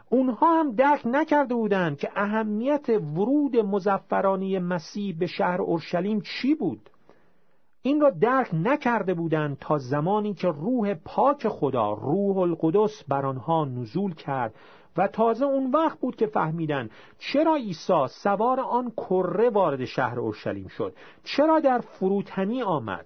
اونها 0.09 0.59
هم 0.59 0.75
درک 0.75 1.01
نکرده 1.05 1.55
بودند 1.55 1.97
که 1.97 2.09
اهمیت 2.15 2.89
ورود 2.89 3.57
مزفرانی 3.57 4.59
مسیح 4.59 5.15
به 5.19 5.27
شهر 5.27 5.61
اورشلیم 5.61 6.21
چی 6.21 6.55
بود. 6.55 6.89
این 7.83 8.01
را 8.01 8.09
درک 8.09 8.49
نکرده 8.53 9.13
بودند 9.13 9.57
تا 9.57 9.77
زمانی 9.77 10.33
که 10.33 10.47
روح 10.47 10.93
پاک 10.93 11.47
خدا 11.47 11.93
روح 11.93 12.37
القدس 12.37 13.03
بر 13.07 13.25
آنها 13.25 13.65
نزول 13.65 14.13
کرد 14.13 14.55
و 14.97 15.07
تازه 15.07 15.45
اون 15.45 15.71
وقت 15.71 15.99
بود 15.99 16.15
که 16.15 16.27
فهمیدن 16.27 16.89
چرا 17.17 17.55
عیسی 17.55 18.07
سوار 18.09 18.59
آن 18.59 18.91
کره 18.91 19.49
وارد 19.49 19.85
شهر 19.85 20.19
اورشلیم 20.19 20.67
شد 20.67 20.95
چرا 21.23 21.59
در 21.59 21.79
فروتنی 21.79 22.61
آمد. 22.61 23.05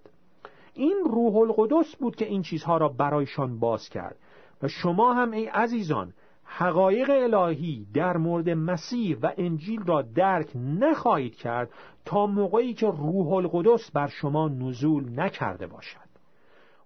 این 0.74 0.98
روح 1.06 1.36
القدس 1.36 1.96
بود 1.96 2.16
که 2.16 2.26
این 2.26 2.42
چیزها 2.42 2.78
را 2.78 2.90
برایشان 2.90 3.60
باز 3.60 3.90
کرد. 3.90 4.18
و 4.64 4.68
شما 4.68 5.14
هم 5.14 5.32
ای 5.32 5.46
عزیزان 5.46 6.14
حقایق 6.44 7.10
الهی 7.10 7.88
در 7.94 8.18
مورد 8.18 8.50
مسیح 8.50 9.18
و 9.22 9.32
انجیل 9.38 9.84
را 9.84 10.02
درک 10.02 10.52
نخواهید 10.56 11.36
کرد 11.36 11.70
تا 12.06 12.26
موقعی 12.26 12.74
که 12.74 12.88
روح 12.88 13.34
القدس 13.34 13.92
بر 13.92 14.08
شما 14.08 14.48
نزول 14.48 15.20
نکرده 15.20 15.68
باشد. 15.68 16.06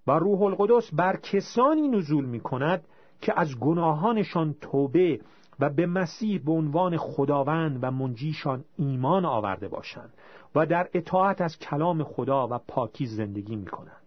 و 0.06 0.12
روح 0.12 0.42
القدس 0.42 0.94
بر 0.94 1.16
کسانی 1.16 1.88
نزول 1.88 2.24
می 2.24 2.40
کند 2.40 2.84
که 3.20 3.32
از 3.40 3.58
گناهانشان 3.58 4.54
توبه 4.60 5.20
و 5.60 5.70
به 5.70 5.86
مسیح 5.86 6.42
به 6.44 6.52
عنوان 6.52 6.96
خداوند 6.96 7.78
و 7.82 7.90
منجیشان 7.90 8.64
ایمان 8.76 9.24
آورده 9.24 9.68
باشند 9.68 10.14
و 10.54 10.66
در 10.66 10.88
اطاعت 10.94 11.40
از 11.40 11.58
کلام 11.58 12.04
خدا 12.04 12.48
و 12.50 12.58
پاکی 12.68 13.06
زندگی 13.06 13.56
می 13.56 13.66
کنند 13.66 14.00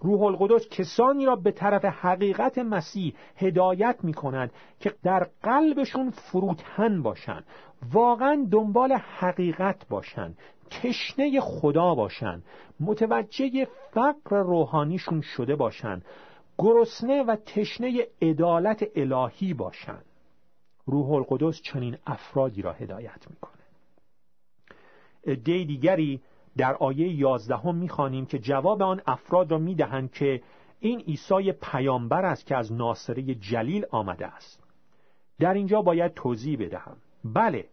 روح 0.00 0.22
القدس 0.22 0.68
کسانی 0.68 1.26
را 1.26 1.36
به 1.36 1.52
طرف 1.52 1.84
حقیقت 1.84 2.58
مسیح 2.58 3.14
هدایت 3.36 3.98
می 4.02 4.14
کند 4.14 4.52
که 4.80 4.94
در 5.02 5.26
قلبشون 5.42 6.10
فروتن 6.10 7.02
باشند 7.02 7.44
واقعا 7.92 8.46
دنبال 8.50 8.92
حقیقت 8.92 9.88
باشند 9.88 10.38
تشنه 10.70 11.40
خدا 11.40 11.94
باشند 11.94 12.44
متوجه 12.80 13.68
فقر 13.90 14.42
روحانیشون 14.42 15.20
شده 15.20 15.56
باشند 15.56 16.04
گرسنه 16.58 17.22
و 17.22 17.36
تشنه 17.36 18.06
عدالت 18.22 18.84
الهی 18.96 19.54
باشند 19.54 20.04
روح 20.86 21.10
القدس 21.10 21.60
چنین 21.62 21.96
افرادی 22.06 22.62
را 22.62 22.72
هدایت 22.72 23.30
می‌کنه. 23.30 23.62
عده 25.26 25.64
دیگری 25.64 26.20
در 26.56 26.74
آیه 26.74 27.08
یازدهم 27.08 27.76
می‌خوانیم 27.76 28.26
که 28.26 28.38
جواب 28.38 28.82
آن 28.82 29.00
افراد 29.06 29.50
را 29.50 29.58
می‌دهند 29.58 30.12
که 30.12 30.42
این 30.80 31.00
عیسی 31.00 31.52
پیامبر 31.52 32.24
است 32.24 32.46
که 32.46 32.56
از 32.56 32.72
ناصره 32.72 33.34
جلیل 33.34 33.86
آمده 33.90 34.26
است. 34.26 34.64
در 35.38 35.54
اینجا 35.54 35.82
باید 35.82 36.14
توضیح 36.14 36.58
بدهم. 36.58 36.96
بله 37.24 37.68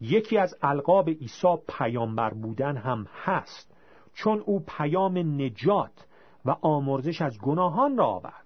یکی 0.00 0.38
از 0.38 0.54
القاب 0.62 1.08
عیسی 1.08 1.56
پیامبر 1.68 2.34
بودن 2.34 2.76
هم 2.76 3.06
هست 3.24 3.74
چون 4.14 4.38
او 4.38 4.60
پیام 4.60 5.18
نجات 5.18 6.06
و 6.44 6.50
آمرزش 6.50 7.22
از 7.22 7.38
گناهان 7.40 7.96
را 7.96 8.06
آورد. 8.06 8.44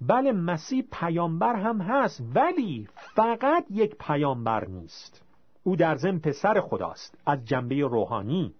بله 0.00 0.32
مسیح 0.32 0.84
پیامبر 0.92 1.56
هم 1.56 1.80
هست 1.80 2.22
ولی 2.34 2.88
فقط 3.14 3.64
یک 3.70 3.96
پیامبر 4.00 4.68
نیست. 4.68 5.22
او 5.62 5.76
در 5.76 5.96
ضمن 5.96 6.18
پسر 6.18 6.60
خداست 6.60 7.18
از 7.26 7.44
جنبه 7.44 7.80
روحانی 7.80 8.54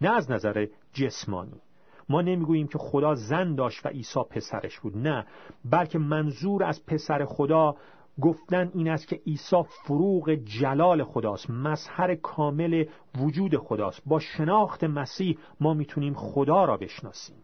نه 0.00 0.10
از 0.10 0.30
نظر 0.30 0.66
جسمانی. 0.92 1.60
ما 2.08 2.22
نمی‌گوییم 2.22 2.66
که 2.66 2.78
خدا 2.78 3.14
زن 3.14 3.54
داشت 3.54 3.86
و 3.86 3.88
عیسی 3.88 4.20
پسرش 4.30 4.80
بود 4.80 4.96
نه 4.96 5.26
بلکه 5.64 5.98
منظور 5.98 6.64
از 6.64 6.86
پسر 6.86 7.24
خدا 7.24 7.76
گفتن 8.22 8.70
این 8.74 8.88
است 8.88 9.08
که 9.08 9.20
عیسی 9.26 9.62
فروغ 9.84 10.30
جلال 10.30 11.04
خداست 11.04 11.50
مظهر 11.50 12.14
کامل 12.14 12.84
وجود 13.18 13.56
خداست. 13.56 14.02
با 14.06 14.18
شناخت 14.18 14.84
مسیح 14.84 15.38
ما 15.60 15.74
می‌تونیم 15.74 16.14
خدا 16.14 16.64
را 16.64 16.76
بشناسیم. 16.76 17.36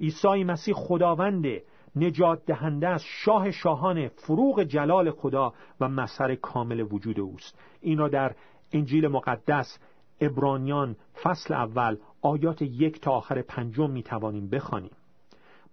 عیسی 0.00 0.44
مسیح 0.44 0.74
خداونده 0.74 1.64
نجات 1.96 2.44
دهنده 2.46 2.88
است 2.88 3.04
شاه 3.08 3.50
شاهان 3.50 4.08
فروغ 4.08 4.62
جلال 4.62 5.10
خدا 5.10 5.52
و 5.80 5.88
مظهر 5.88 6.34
کامل 6.34 6.80
وجود 6.80 7.20
اوست. 7.20 7.58
این 7.80 7.98
را 7.98 8.08
در 8.08 8.34
انجیل 8.72 9.08
مقدس 9.08 9.78
ابرانیان 10.20 10.96
فصل 11.22 11.54
اول 11.54 11.96
آیات 12.22 12.62
یک 12.62 13.00
تا 13.00 13.10
آخر 13.10 13.42
پنجم 13.42 13.90
می 13.90 14.02
توانیم 14.02 14.48
بخوانیم. 14.48 14.90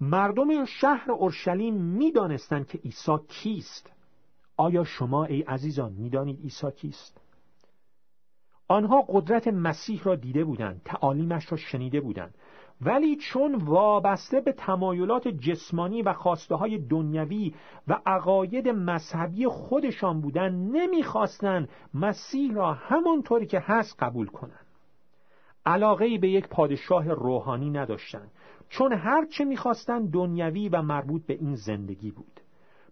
مردم 0.02 0.66
شهر 0.66 1.12
اورشلیم 1.12 1.74
می‌دانستند 1.74 2.68
که 2.68 2.78
عیسی 2.78 3.18
کیست. 3.28 3.95
آیا 4.58 4.84
شما 4.84 5.26
ای 5.26 5.42
عزیزان 5.42 5.94
می‌دانید 5.94 6.42
عیسی 6.42 6.72
کیست؟ 6.72 7.22
آنها 8.68 9.06
قدرت 9.10 9.48
مسیح 9.48 10.04
را 10.04 10.16
دیده 10.16 10.44
بودند 10.44 10.82
تعالیمش 10.86 11.52
را 11.52 11.58
شنیده 11.58 12.02
بودند. 12.02 12.36
ولی 12.82 13.16
چون 13.16 13.56
وابسته 13.56 14.42
به 14.42 14.52
تمایلات 14.52 15.28
جسمانی 15.28 16.02
و 16.02 16.14
خواسته 16.14 16.56
های 16.56 16.78
دنیوی 16.78 17.54
و 17.88 18.02
عقاید 18.06 18.68
مذهبی 18.68 19.48
خودشان 19.48 20.22
بودند 20.22 20.78
نمی‌خواستند 20.78 21.70
مسیح 21.94 22.54
را 22.54 22.74
همانطوری 22.74 23.46
که 23.46 23.60
هست 23.60 24.04
قبول 24.04 24.28
کنند. 24.28 24.66
علاقه 25.66 26.18
به 26.18 26.30
یک 26.30 26.48
پادشاه 26.48 27.14
روحانی 27.14 27.70
نداشتند 27.70 28.32
چون 28.70 28.94
هرچه 28.94 29.46
می‌خواستند 29.46 30.12
دنیوی 30.12 30.70
و 30.70 30.82
مربوط 30.82 31.26
به 31.26 31.34
این 31.34 31.56
زندگی 31.56 32.12
بود. 32.12 32.42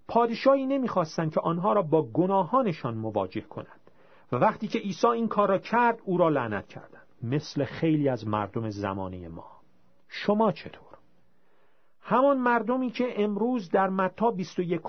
پادشاهی 0.07 0.65
نمی‌خواستند 0.65 1.33
که 1.33 1.39
آنها 1.39 1.73
را 1.73 1.81
با 1.81 2.01
گناهانشان 2.01 2.97
مواجه 2.97 3.41
کنند. 3.41 3.79
و 4.31 4.35
وقتی 4.35 4.67
که 4.67 4.79
عیسی 4.79 5.07
این 5.07 5.27
کار 5.27 5.49
را 5.49 5.57
کرد 5.57 5.99
او 6.05 6.17
را 6.17 6.29
لعنت 6.29 6.67
کردند. 6.67 7.07
مثل 7.23 7.63
خیلی 7.65 8.09
از 8.09 8.27
مردم 8.27 8.69
زمانه 8.69 9.27
ما. 9.27 9.51
شما 10.07 10.51
چطور؟ 10.51 10.92
همان 12.05 12.37
مردمی 12.37 12.89
که 12.89 13.23
امروز 13.23 13.69
در 13.69 13.89
متا 13.89 14.31
21 14.31 14.81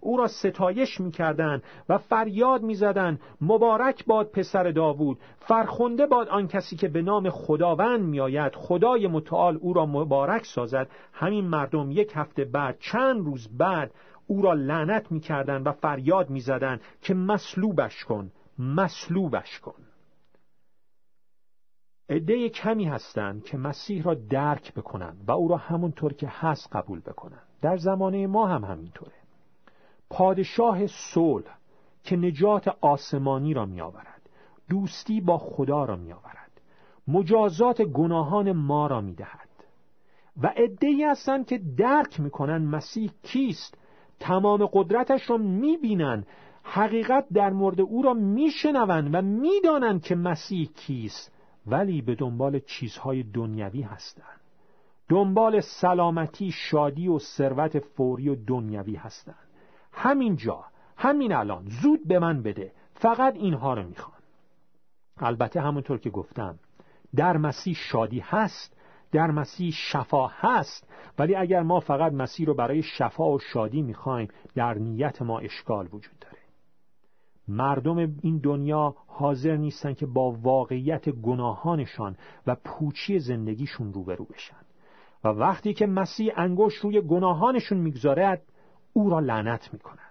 او 0.00 0.16
را 0.16 0.26
ستایش 0.26 1.00
می‌کردند 1.00 1.62
و 1.88 1.98
فریاد 1.98 2.62
می‌زدند 2.62 3.20
مبارک 3.40 4.04
باد 4.06 4.30
پسر 4.30 4.70
داوود 4.70 5.18
فرخنده 5.38 6.06
باد 6.06 6.28
آن 6.28 6.48
کسی 6.48 6.76
که 6.76 6.88
به 6.88 7.02
نام 7.02 7.30
خداوند 7.30 8.00
میآید. 8.00 8.54
خدای 8.54 9.06
متعال 9.06 9.58
او 9.60 9.72
را 9.72 9.86
مبارک 9.86 10.44
سازد. 10.44 10.88
همین 11.12 11.44
مردم 11.44 11.90
یک 11.90 12.12
هفته 12.14 12.44
بعد 12.44 12.78
چند 12.78 13.26
روز 13.26 13.48
بعد 13.58 13.94
او 14.26 14.42
را 14.42 14.52
لعنت 14.52 15.12
می‌کردند 15.12 15.66
و 15.66 15.72
فریاد 15.72 16.30
می‌زدند 16.30 16.80
که 17.02 17.14
مصلوبش 17.14 18.04
کن 18.04 18.30
مصلوبش 18.58 19.60
کن. 19.60 19.89
عده 22.10 22.48
کمی 22.48 22.84
هستند 22.84 23.44
که 23.44 23.58
مسیح 23.58 24.02
را 24.02 24.14
درک 24.14 24.74
بکنن 24.74 25.16
و 25.26 25.32
او 25.32 25.48
را 25.48 25.56
همونطور 25.56 26.12
که 26.12 26.28
هست 26.30 26.68
قبول 26.72 27.00
بکنن 27.00 27.42
در 27.62 27.76
زمانه 27.76 28.26
ما 28.26 28.46
هم 28.46 28.64
همینطوره. 28.64 29.12
پادشاه 30.10 30.86
صلح 30.86 31.58
که 32.04 32.16
نجات 32.16 32.68
آسمانی 32.80 33.54
را 33.54 33.66
می 33.66 33.80
آورد 33.80 34.30
دوستی 34.68 35.20
با 35.20 35.38
خدا 35.38 35.84
را 35.84 35.96
می 35.96 36.12
آورد 36.12 36.60
مجازات 37.08 37.82
گناهان 37.82 38.52
ما 38.52 38.86
را 38.86 39.00
می 39.00 39.14
دهد 39.14 39.48
و 40.42 40.46
عدهای 40.46 41.04
هستند 41.04 41.46
که 41.46 41.60
درک 41.76 42.20
می‌کنن 42.20 42.58
مسیح 42.58 43.10
کیست 43.22 43.78
تمام 44.20 44.66
قدرتش 44.72 45.30
را 45.30 45.36
می‌بینن 45.36 46.24
حقیقت 46.62 47.26
در 47.32 47.50
مورد 47.50 47.80
او 47.80 48.02
را 48.02 48.14
میشنوند 48.14 49.10
و 49.12 49.22
می‌دانند 49.22 50.02
که 50.02 50.14
مسیح 50.14 50.70
کیست. 50.76 51.39
ولی 51.66 52.02
به 52.02 52.14
دنبال 52.14 52.58
چیزهای 52.58 53.22
دنیوی 53.22 53.82
هستند 53.82 54.40
دنبال 55.08 55.60
سلامتی 55.60 56.50
شادی 56.52 57.08
و 57.08 57.18
ثروت 57.18 57.78
فوری 57.78 58.28
و 58.28 58.36
دنیوی 58.46 58.96
هستند 58.96 59.48
همین 59.92 60.36
جا 60.36 60.64
همین 60.96 61.32
الان 61.32 61.64
زود 61.82 62.08
به 62.08 62.18
من 62.18 62.42
بده. 62.42 62.72
فقط 62.94 63.34
اینها 63.36 63.74
رو 63.74 63.82
می‌خوان 63.82 64.18
البته 65.16 65.60
همونطور 65.60 65.98
که 65.98 66.10
گفتم 66.10 66.58
در 67.16 67.36
مسیح 67.36 67.74
شادی 67.74 68.20
هست 68.20 68.76
در 69.12 69.30
مسیح 69.30 69.72
شفا 69.72 70.26
هست 70.26 70.88
ولی 71.18 71.34
اگر 71.34 71.62
ما 71.62 71.80
فقط 71.80 72.12
مسیح 72.12 72.46
رو 72.46 72.54
برای 72.54 72.82
شفا 72.82 73.30
و 73.30 73.38
شادی 73.38 73.82
می‌خوایم 73.82 74.28
در 74.54 74.74
نیت 74.74 75.22
ما 75.22 75.38
اشکال 75.38 75.86
وجود 75.92 76.18
داره. 76.20 76.39
مردم 77.50 77.98
این 77.98 78.38
دنیا 78.38 78.94
حاضر 79.06 79.56
نیستن 79.56 79.94
که 79.94 80.06
با 80.06 80.32
واقعیت 80.32 81.08
گناهانشان 81.08 82.16
و 82.46 82.56
پوچی 82.64 83.18
زندگیشون 83.18 83.92
روبرو 83.92 84.24
بشن. 84.24 84.60
و 85.24 85.28
وقتی 85.28 85.74
که 85.74 85.86
مسیح 85.86 86.32
انگوش 86.36 86.74
روی 86.74 87.00
گناهانشون 87.00 87.78
می‌گذارد 87.78 88.42
او 88.92 89.10
را 89.10 89.20
لعنت 89.20 89.72
می‌کنن. 89.72 90.10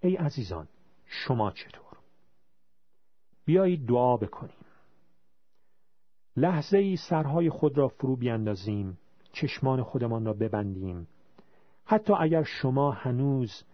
ای 0.00 0.16
عزیزان 0.16 0.68
شما 1.06 1.50
چطور؟ 1.50 1.98
بیایید 3.44 3.86
دعا 3.86 4.16
بکنیم. 4.16 4.66
لحظه 6.36 6.78
ای 6.78 6.96
سرهای 6.96 7.50
خود 7.50 7.78
را 7.78 7.88
فرو 7.88 8.16
بیندازیم 8.16 8.98
چشمان 9.32 9.82
خودمان 9.82 10.24
را 10.24 10.32
ببندیم. 10.32 11.08
حتی 11.84 12.12
اگر 12.12 12.42
شما 12.42 12.90
هنوز 12.90 13.64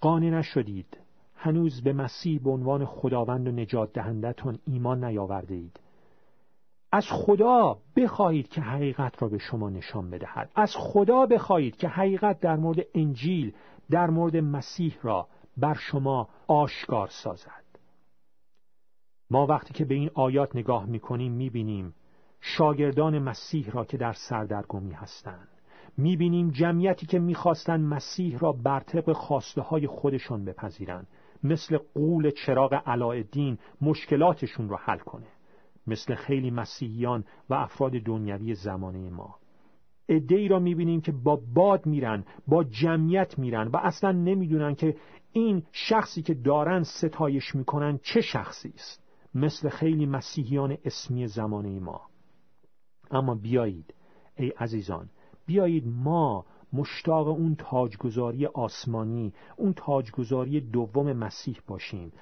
قانع 0.00 0.30
نشدید 0.30 1.01
هنوز 1.44 1.82
به 1.82 1.92
مسیح 1.92 2.40
به 2.40 2.50
عنوان 2.50 2.84
خداوند 2.84 3.48
و 3.48 3.50
نجات 3.50 3.92
دهندتون 3.92 4.58
ایمان 4.66 5.04
نیاورده 5.04 5.54
اید 5.54 5.80
از 6.92 7.06
خدا 7.10 7.78
بخواهید 7.96 8.48
که 8.48 8.60
حقیقت 8.60 9.22
را 9.22 9.28
به 9.28 9.38
شما 9.38 9.70
نشان 9.70 10.10
بدهد. 10.10 10.50
از 10.54 10.74
خدا 10.76 11.26
بخواهید 11.26 11.76
که 11.76 11.88
حقیقت 11.88 12.40
در 12.40 12.56
مورد 12.56 12.78
انجیل 12.94 13.54
در 13.90 14.10
مورد 14.10 14.36
مسیح 14.36 14.96
را 15.02 15.28
بر 15.56 15.74
شما 15.74 16.28
آشکار 16.46 17.08
سازد. 17.08 17.64
ما 19.30 19.46
وقتی 19.46 19.74
که 19.74 19.84
به 19.84 19.94
این 19.94 20.10
آیات 20.14 20.56
نگاه 20.56 20.86
می‌کنیم 20.86 21.32
می‌بینیم 21.32 21.94
شاگردان 22.40 23.18
مسیح 23.18 23.70
را 23.70 23.84
که 23.84 23.96
در 23.96 24.12
سردرگمی 24.12 24.92
هستند. 24.92 25.48
می‌بینیم 25.96 26.50
جمعیتی 26.50 27.06
که 27.06 27.18
می‌خواستند 27.18 27.84
مسیح 27.84 28.38
را 28.38 28.52
بر 28.52 28.80
طبق 28.80 29.12
خواسته 29.12 29.60
های 29.60 29.86
خودشان 29.86 30.44
بپذیرند. 30.44 31.06
مثل 31.42 31.78
قول 31.94 32.30
چراغ 32.30 32.74
علایالدین 32.86 33.58
مشکلاتشون 33.80 34.68
را 34.68 34.76
حل 34.76 34.98
کنه. 34.98 35.26
مثل 35.86 36.14
خیلی 36.14 36.50
مسیحیان 36.50 37.24
و 37.50 37.54
افراد 37.54 37.92
دنیوی 37.92 38.54
زمانه 38.54 39.10
ما. 39.10 39.36
ای 40.08 40.48
را 40.48 40.58
می‌بینیم 40.58 41.00
که 41.00 41.12
با 41.12 41.40
باد 41.54 41.86
میرن 41.86 42.24
با 42.46 42.64
جمعیت 42.64 43.38
میرن 43.38 43.68
و 43.68 43.76
اصلا 43.76 44.12
نمی‌دونن 44.12 44.74
که 44.74 44.96
این 45.32 45.62
شخصی 45.72 46.22
که 46.22 46.34
دارن 46.34 46.82
ستایش 46.82 47.54
می‌کنن 47.54 47.98
چه 48.02 48.20
شخصی 48.20 48.72
است. 48.74 49.02
مثل 49.34 49.68
خیلی 49.68 50.06
مسیحیان 50.06 50.76
اسمی 50.84 51.26
زمانه 51.26 51.80
ما. 51.80 52.00
اما 53.10 53.34
بیایید 53.34 53.94
ای 54.36 54.48
عزیزان 54.48 55.10
بیایید 55.46 55.86
ما 55.86 56.44
مشتاق 56.72 57.28
اون 57.28 57.54
تاجگذاری 57.54 58.46
آسمانی 58.46 59.32
اون 59.56 59.72
تاجگذاری 59.72 60.60
دوم 60.60 61.12
مسیح 61.12 61.58
باشیم. 61.66 62.12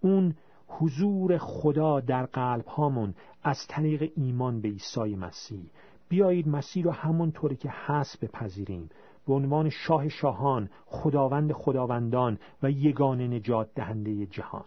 اون 0.00 0.34
حضور 0.68 1.38
خدا 1.38 2.00
در 2.00 2.26
قلب 2.26 2.64
هامون 2.66 3.14
از 3.42 3.66
طریق 3.68 4.12
ایمان 4.16 4.60
به 4.60 4.68
عیسی 4.68 5.16
مسیح. 5.16 5.70
بیایید 6.08 6.48
مسیح 6.48 6.84
رو 6.84 6.90
همونطوری 6.90 7.56
که 7.56 7.68
هست 7.72 8.24
بپذیریم. 8.24 8.88
به 9.26 9.34
عنوان 9.34 9.68
شاه 9.68 10.08
شاهان 10.08 10.70
خداوند 10.86 11.52
خداوندان 11.52 12.38
و 12.62 12.70
یگان 12.70 13.20
نجات 13.20 13.74
دهنده 13.74 14.26
جهان. 14.26 14.64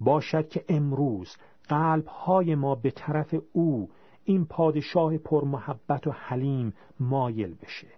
باشد 0.00 0.48
که 0.48 0.64
امروز 0.68 1.36
قلب 1.68 2.06
های 2.06 2.54
ما 2.54 2.74
به 2.74 2.90
طرف 2.90 3.34
او 3.52 3.90
این 4.24 4.44
پادشاه 4.44 5.18
پرمحبت 5.18 6.06
و 6.06 6.10
حلیم 6.10 6.74
مایل 7.00 7.54
بشه. 7.54 7.88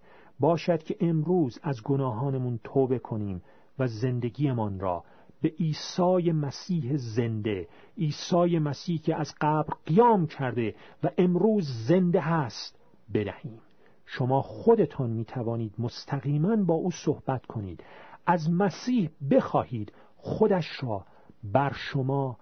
باشد 0.40 0.83
که 0.83 0.97
امروز 1.01 1.59
از 1.62 1.83
گناهانمون 1.83 2.61
توبه 2.64 2.99
کنیم 2.99 3.42
و 3.79 3.87
زندگیمان 3.87 4.81
را 4.81 5.05
به 5.42 5.49
عیسی 5.49 6.33
مسیح 6.33 6.97
زنده 6.97 7.68
عیسی 7.99 8.59
مسیح 8.59 9.01
که 9.01 9.16
از 9.16 9.35
قبر 9.40 9.75
قیام 9.87 10.27
کرده 10.27 10.75
و 11.03 11.11
امروز 11.18 11.68
زنده 11.88 12.20
هست 12.20 12.79
بدهیم 13.14 13.61
شما 14.07 14.42
خودتان 14.42 15.11
می 15.11 15.25
توانید 15.25 15.75
مستقیما 15.79 16.57
با 16.57 16.75
او 16.75 16.90
صحبت 16.90 17.47
کنید. 17.47 17.85
از 18.27 18.51
مسیح 18.51 19.11
بخواهید 19.31 19.92
خودش 20.16 20.83
را 20.83 21.07
بر 21.44 21.73
شما 21.73 22.38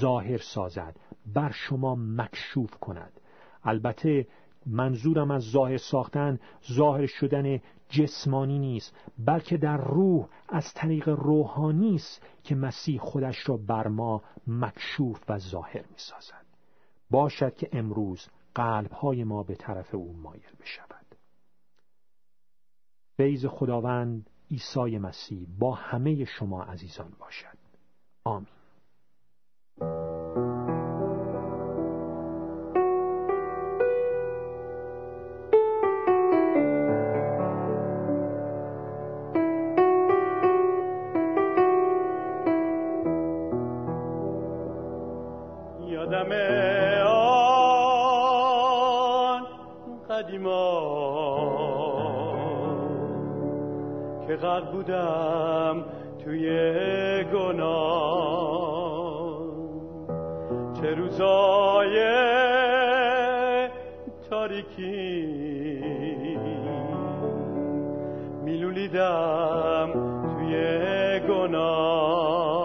ظاهر 0.00 0.38
سازد 0.38 0.96
بر 1.34 1.50
شما 1.50 1.94
مکشوف 1.94 2.74
کند. 2.74 3.20
البته 3.64 4.26
منظورم 4.66 5.30
از 5.30 5.42
ظاهر 5.42 5.76
ساختن 5.76 6.38
ظاهر 6.72 7.06
شدن 7.06 7.60
جسمانی 7.88 8.58
نیست 8.58 8.96
بلکه 9.18 9.56
در 9.56 9.76
روح 9.76 10.28
از 10.48 10.74
طریق 10.74 11.08
روحانی 11.08 11.94
است 11.94 12.22
که 12.44 12.54
مسیح 12.54 13.00
خودش 13.00 13.48
را 13.48 13.56
بر 13.56 13.88
ما 13.88 14.22
مکشوف 14.46 15.24
و 15.28 15.38
ظاهر 15.38 15.82
می 15.90 15.96
سازد 15.96 16.46
باشد 17.10 17.54
که 17.54 17.68
امروز 17.72 18.28
قلبهای 18.54 19.24
ما 19.24 19.42
به 19.42 19.54
طرف 19.54 19.94
او 19.94 20.12
مایل 20.12 20.56
بشود. 20.60 21.06
فیض 23.16 23.46
خداوند 23.46 24.30
عیسی 24.50 24.98
مسیح 24.98 25.46
با 25.58 25.74
همه 25.74 26.24
شما 26.24 26.62
عزیزان 26.62 27.12
باشد. 27.18 27.58
آمین. 28.24 28.46
بودم 54.72 55.84
توی 56.24 56.48
گناه. 57.24 58.66
چه 60.80 60.94
روزای 60.94 61.96
تاریکی 64.30 65.26
میلولیدم 68.44 69.92
توی 70.22 70.54
گناه. 71.28 72.56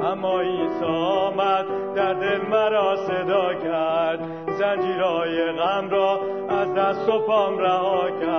اما 0.00 0.40
ایسا 0.40 0.86
آمد 0.86 1.66
در 1.94 2.14
دل 2.14 2.40
مرا 2.50 2.96
صدا 2.96 3.54
کرد. 3.54 4.20
زنجیرای 4.58 5.52
غم 5.52 5.90
را 5.90 6.20
از 6.48 6.74
دست 6.74 7.08
و 7.08 7.18
پام 7.18 7.58
رها 7.58 8.10
کرد. 8.10 8.33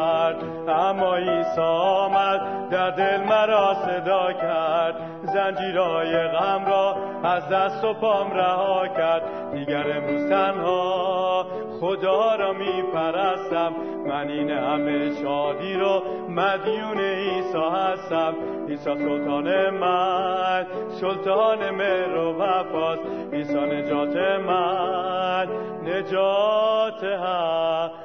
اما 0.70 1.16
عیسی 1.16 1.62
آمد 1.62 2.70
در 2.70 2.90
دل 2.92 3.24
مرا 3.24 3.74
صدا 3.74 4.34
کرد. 4.34 4.96
زنجیرای 5.22 6.28
غم 6.28 6.66
را 6.66 6.96
از 7.24 7.50
دست 7.50 7.84
و 7.84 7.94
پام 7.94 8.32
رها 8.32 8.88
کرد. 8.88 9.52
دیگر 9.52 9.98
امروز 9.98 10.30
تنها 10.30 11.46
خدا 11.80 12.36
را 12.36 12.54
می 12.54 12.82
پرستم 12.94 13.74
من 14.08 14.30
این 14.30 14.50
همه 14.50 15.16
شادی 15.22 15.74
رو 15.74 16.02
مدیون 16.30 17.00
عیسی 17.00 17.58
هستم. 17.74 18.34
عیسی 18.70 18.84
سلطان 18.84 19.70
من 19.70 20.66
سلطان 21.02 21.70
مهر 21.70 22.18
و 22.18 22.42
وفاست. 22.42 23.02
عیسی 23.34 23.60
نجات 23.60 24.16
من 24.48 25.48
نجات 25.84 27.04
همه 27.04 28.05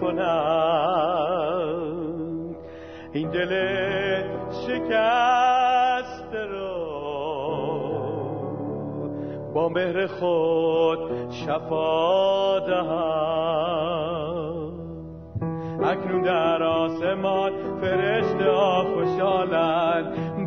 کنم. 0.00 1.68
این 3.12 3.30
دل 3.30 3.52
شکست 4.66 6.34
رو 6.34 6.78
با 9.54 9.68
مهر 9.68 10.06
خود 10.06 10.98
شفا 11.30 12.58
دهم. 12.58 13.48
اکنون 15.84 16.22
در 16.22 16.62
آسمان 16.62 17.52
فرشته 17.80 18.50
ها 18.50 18.84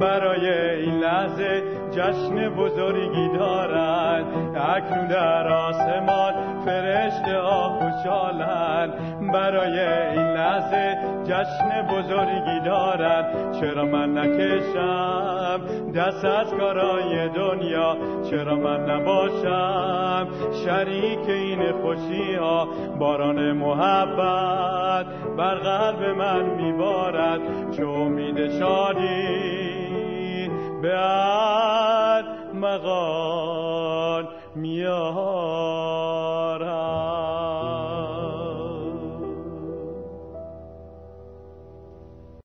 برای 0.02 0.50
این 0.80 1.00
لحظه 1.00 1.64
جشن 1.92 2.50
بزرگی 2.50 3.38
دارند. 3.38 4.26
اکنون 4.56 5.08
در 5.08 5.48
آسمان 5.48 6.34
فرشته 6.66 7.38
ها 7.38 7.70
خوشحالند. 7.70 8.94
برای 9.34 9.80
این 10.18 10.28
لحظه 10.28 10.98
جشن 11.24 11.88
بزرگی 11.88 12.60
دارند 12.66 13.52
چرا 13.60 13.86
من 13.86 14.18
نکشم 14.18 15.62
دست 15.96 16.26
از 16.26 16.54
کارای 16.54 17.30
دنیا؟ 17.30 17.98
چرا 18.30 18.56
من 18.56 18.90
نباشم 18.90 20.28
شریک 20.66 21.30
این 21.30 21.72
خوشی 21.72 22.36
ها 22.36 22.68
باران 23.00 23.52
محبت 23.52 25.06
بر 25.38 25.56
قلب 25.56 26.18
من 26.18 26.46
میبارد. 26.46 27.72
چه 27.72 27.88
امید 27.88 28.60
شادی 28.60 29.52
به 30.82 30.98
مغان 32.54 34.28
میاد 34.56 36.51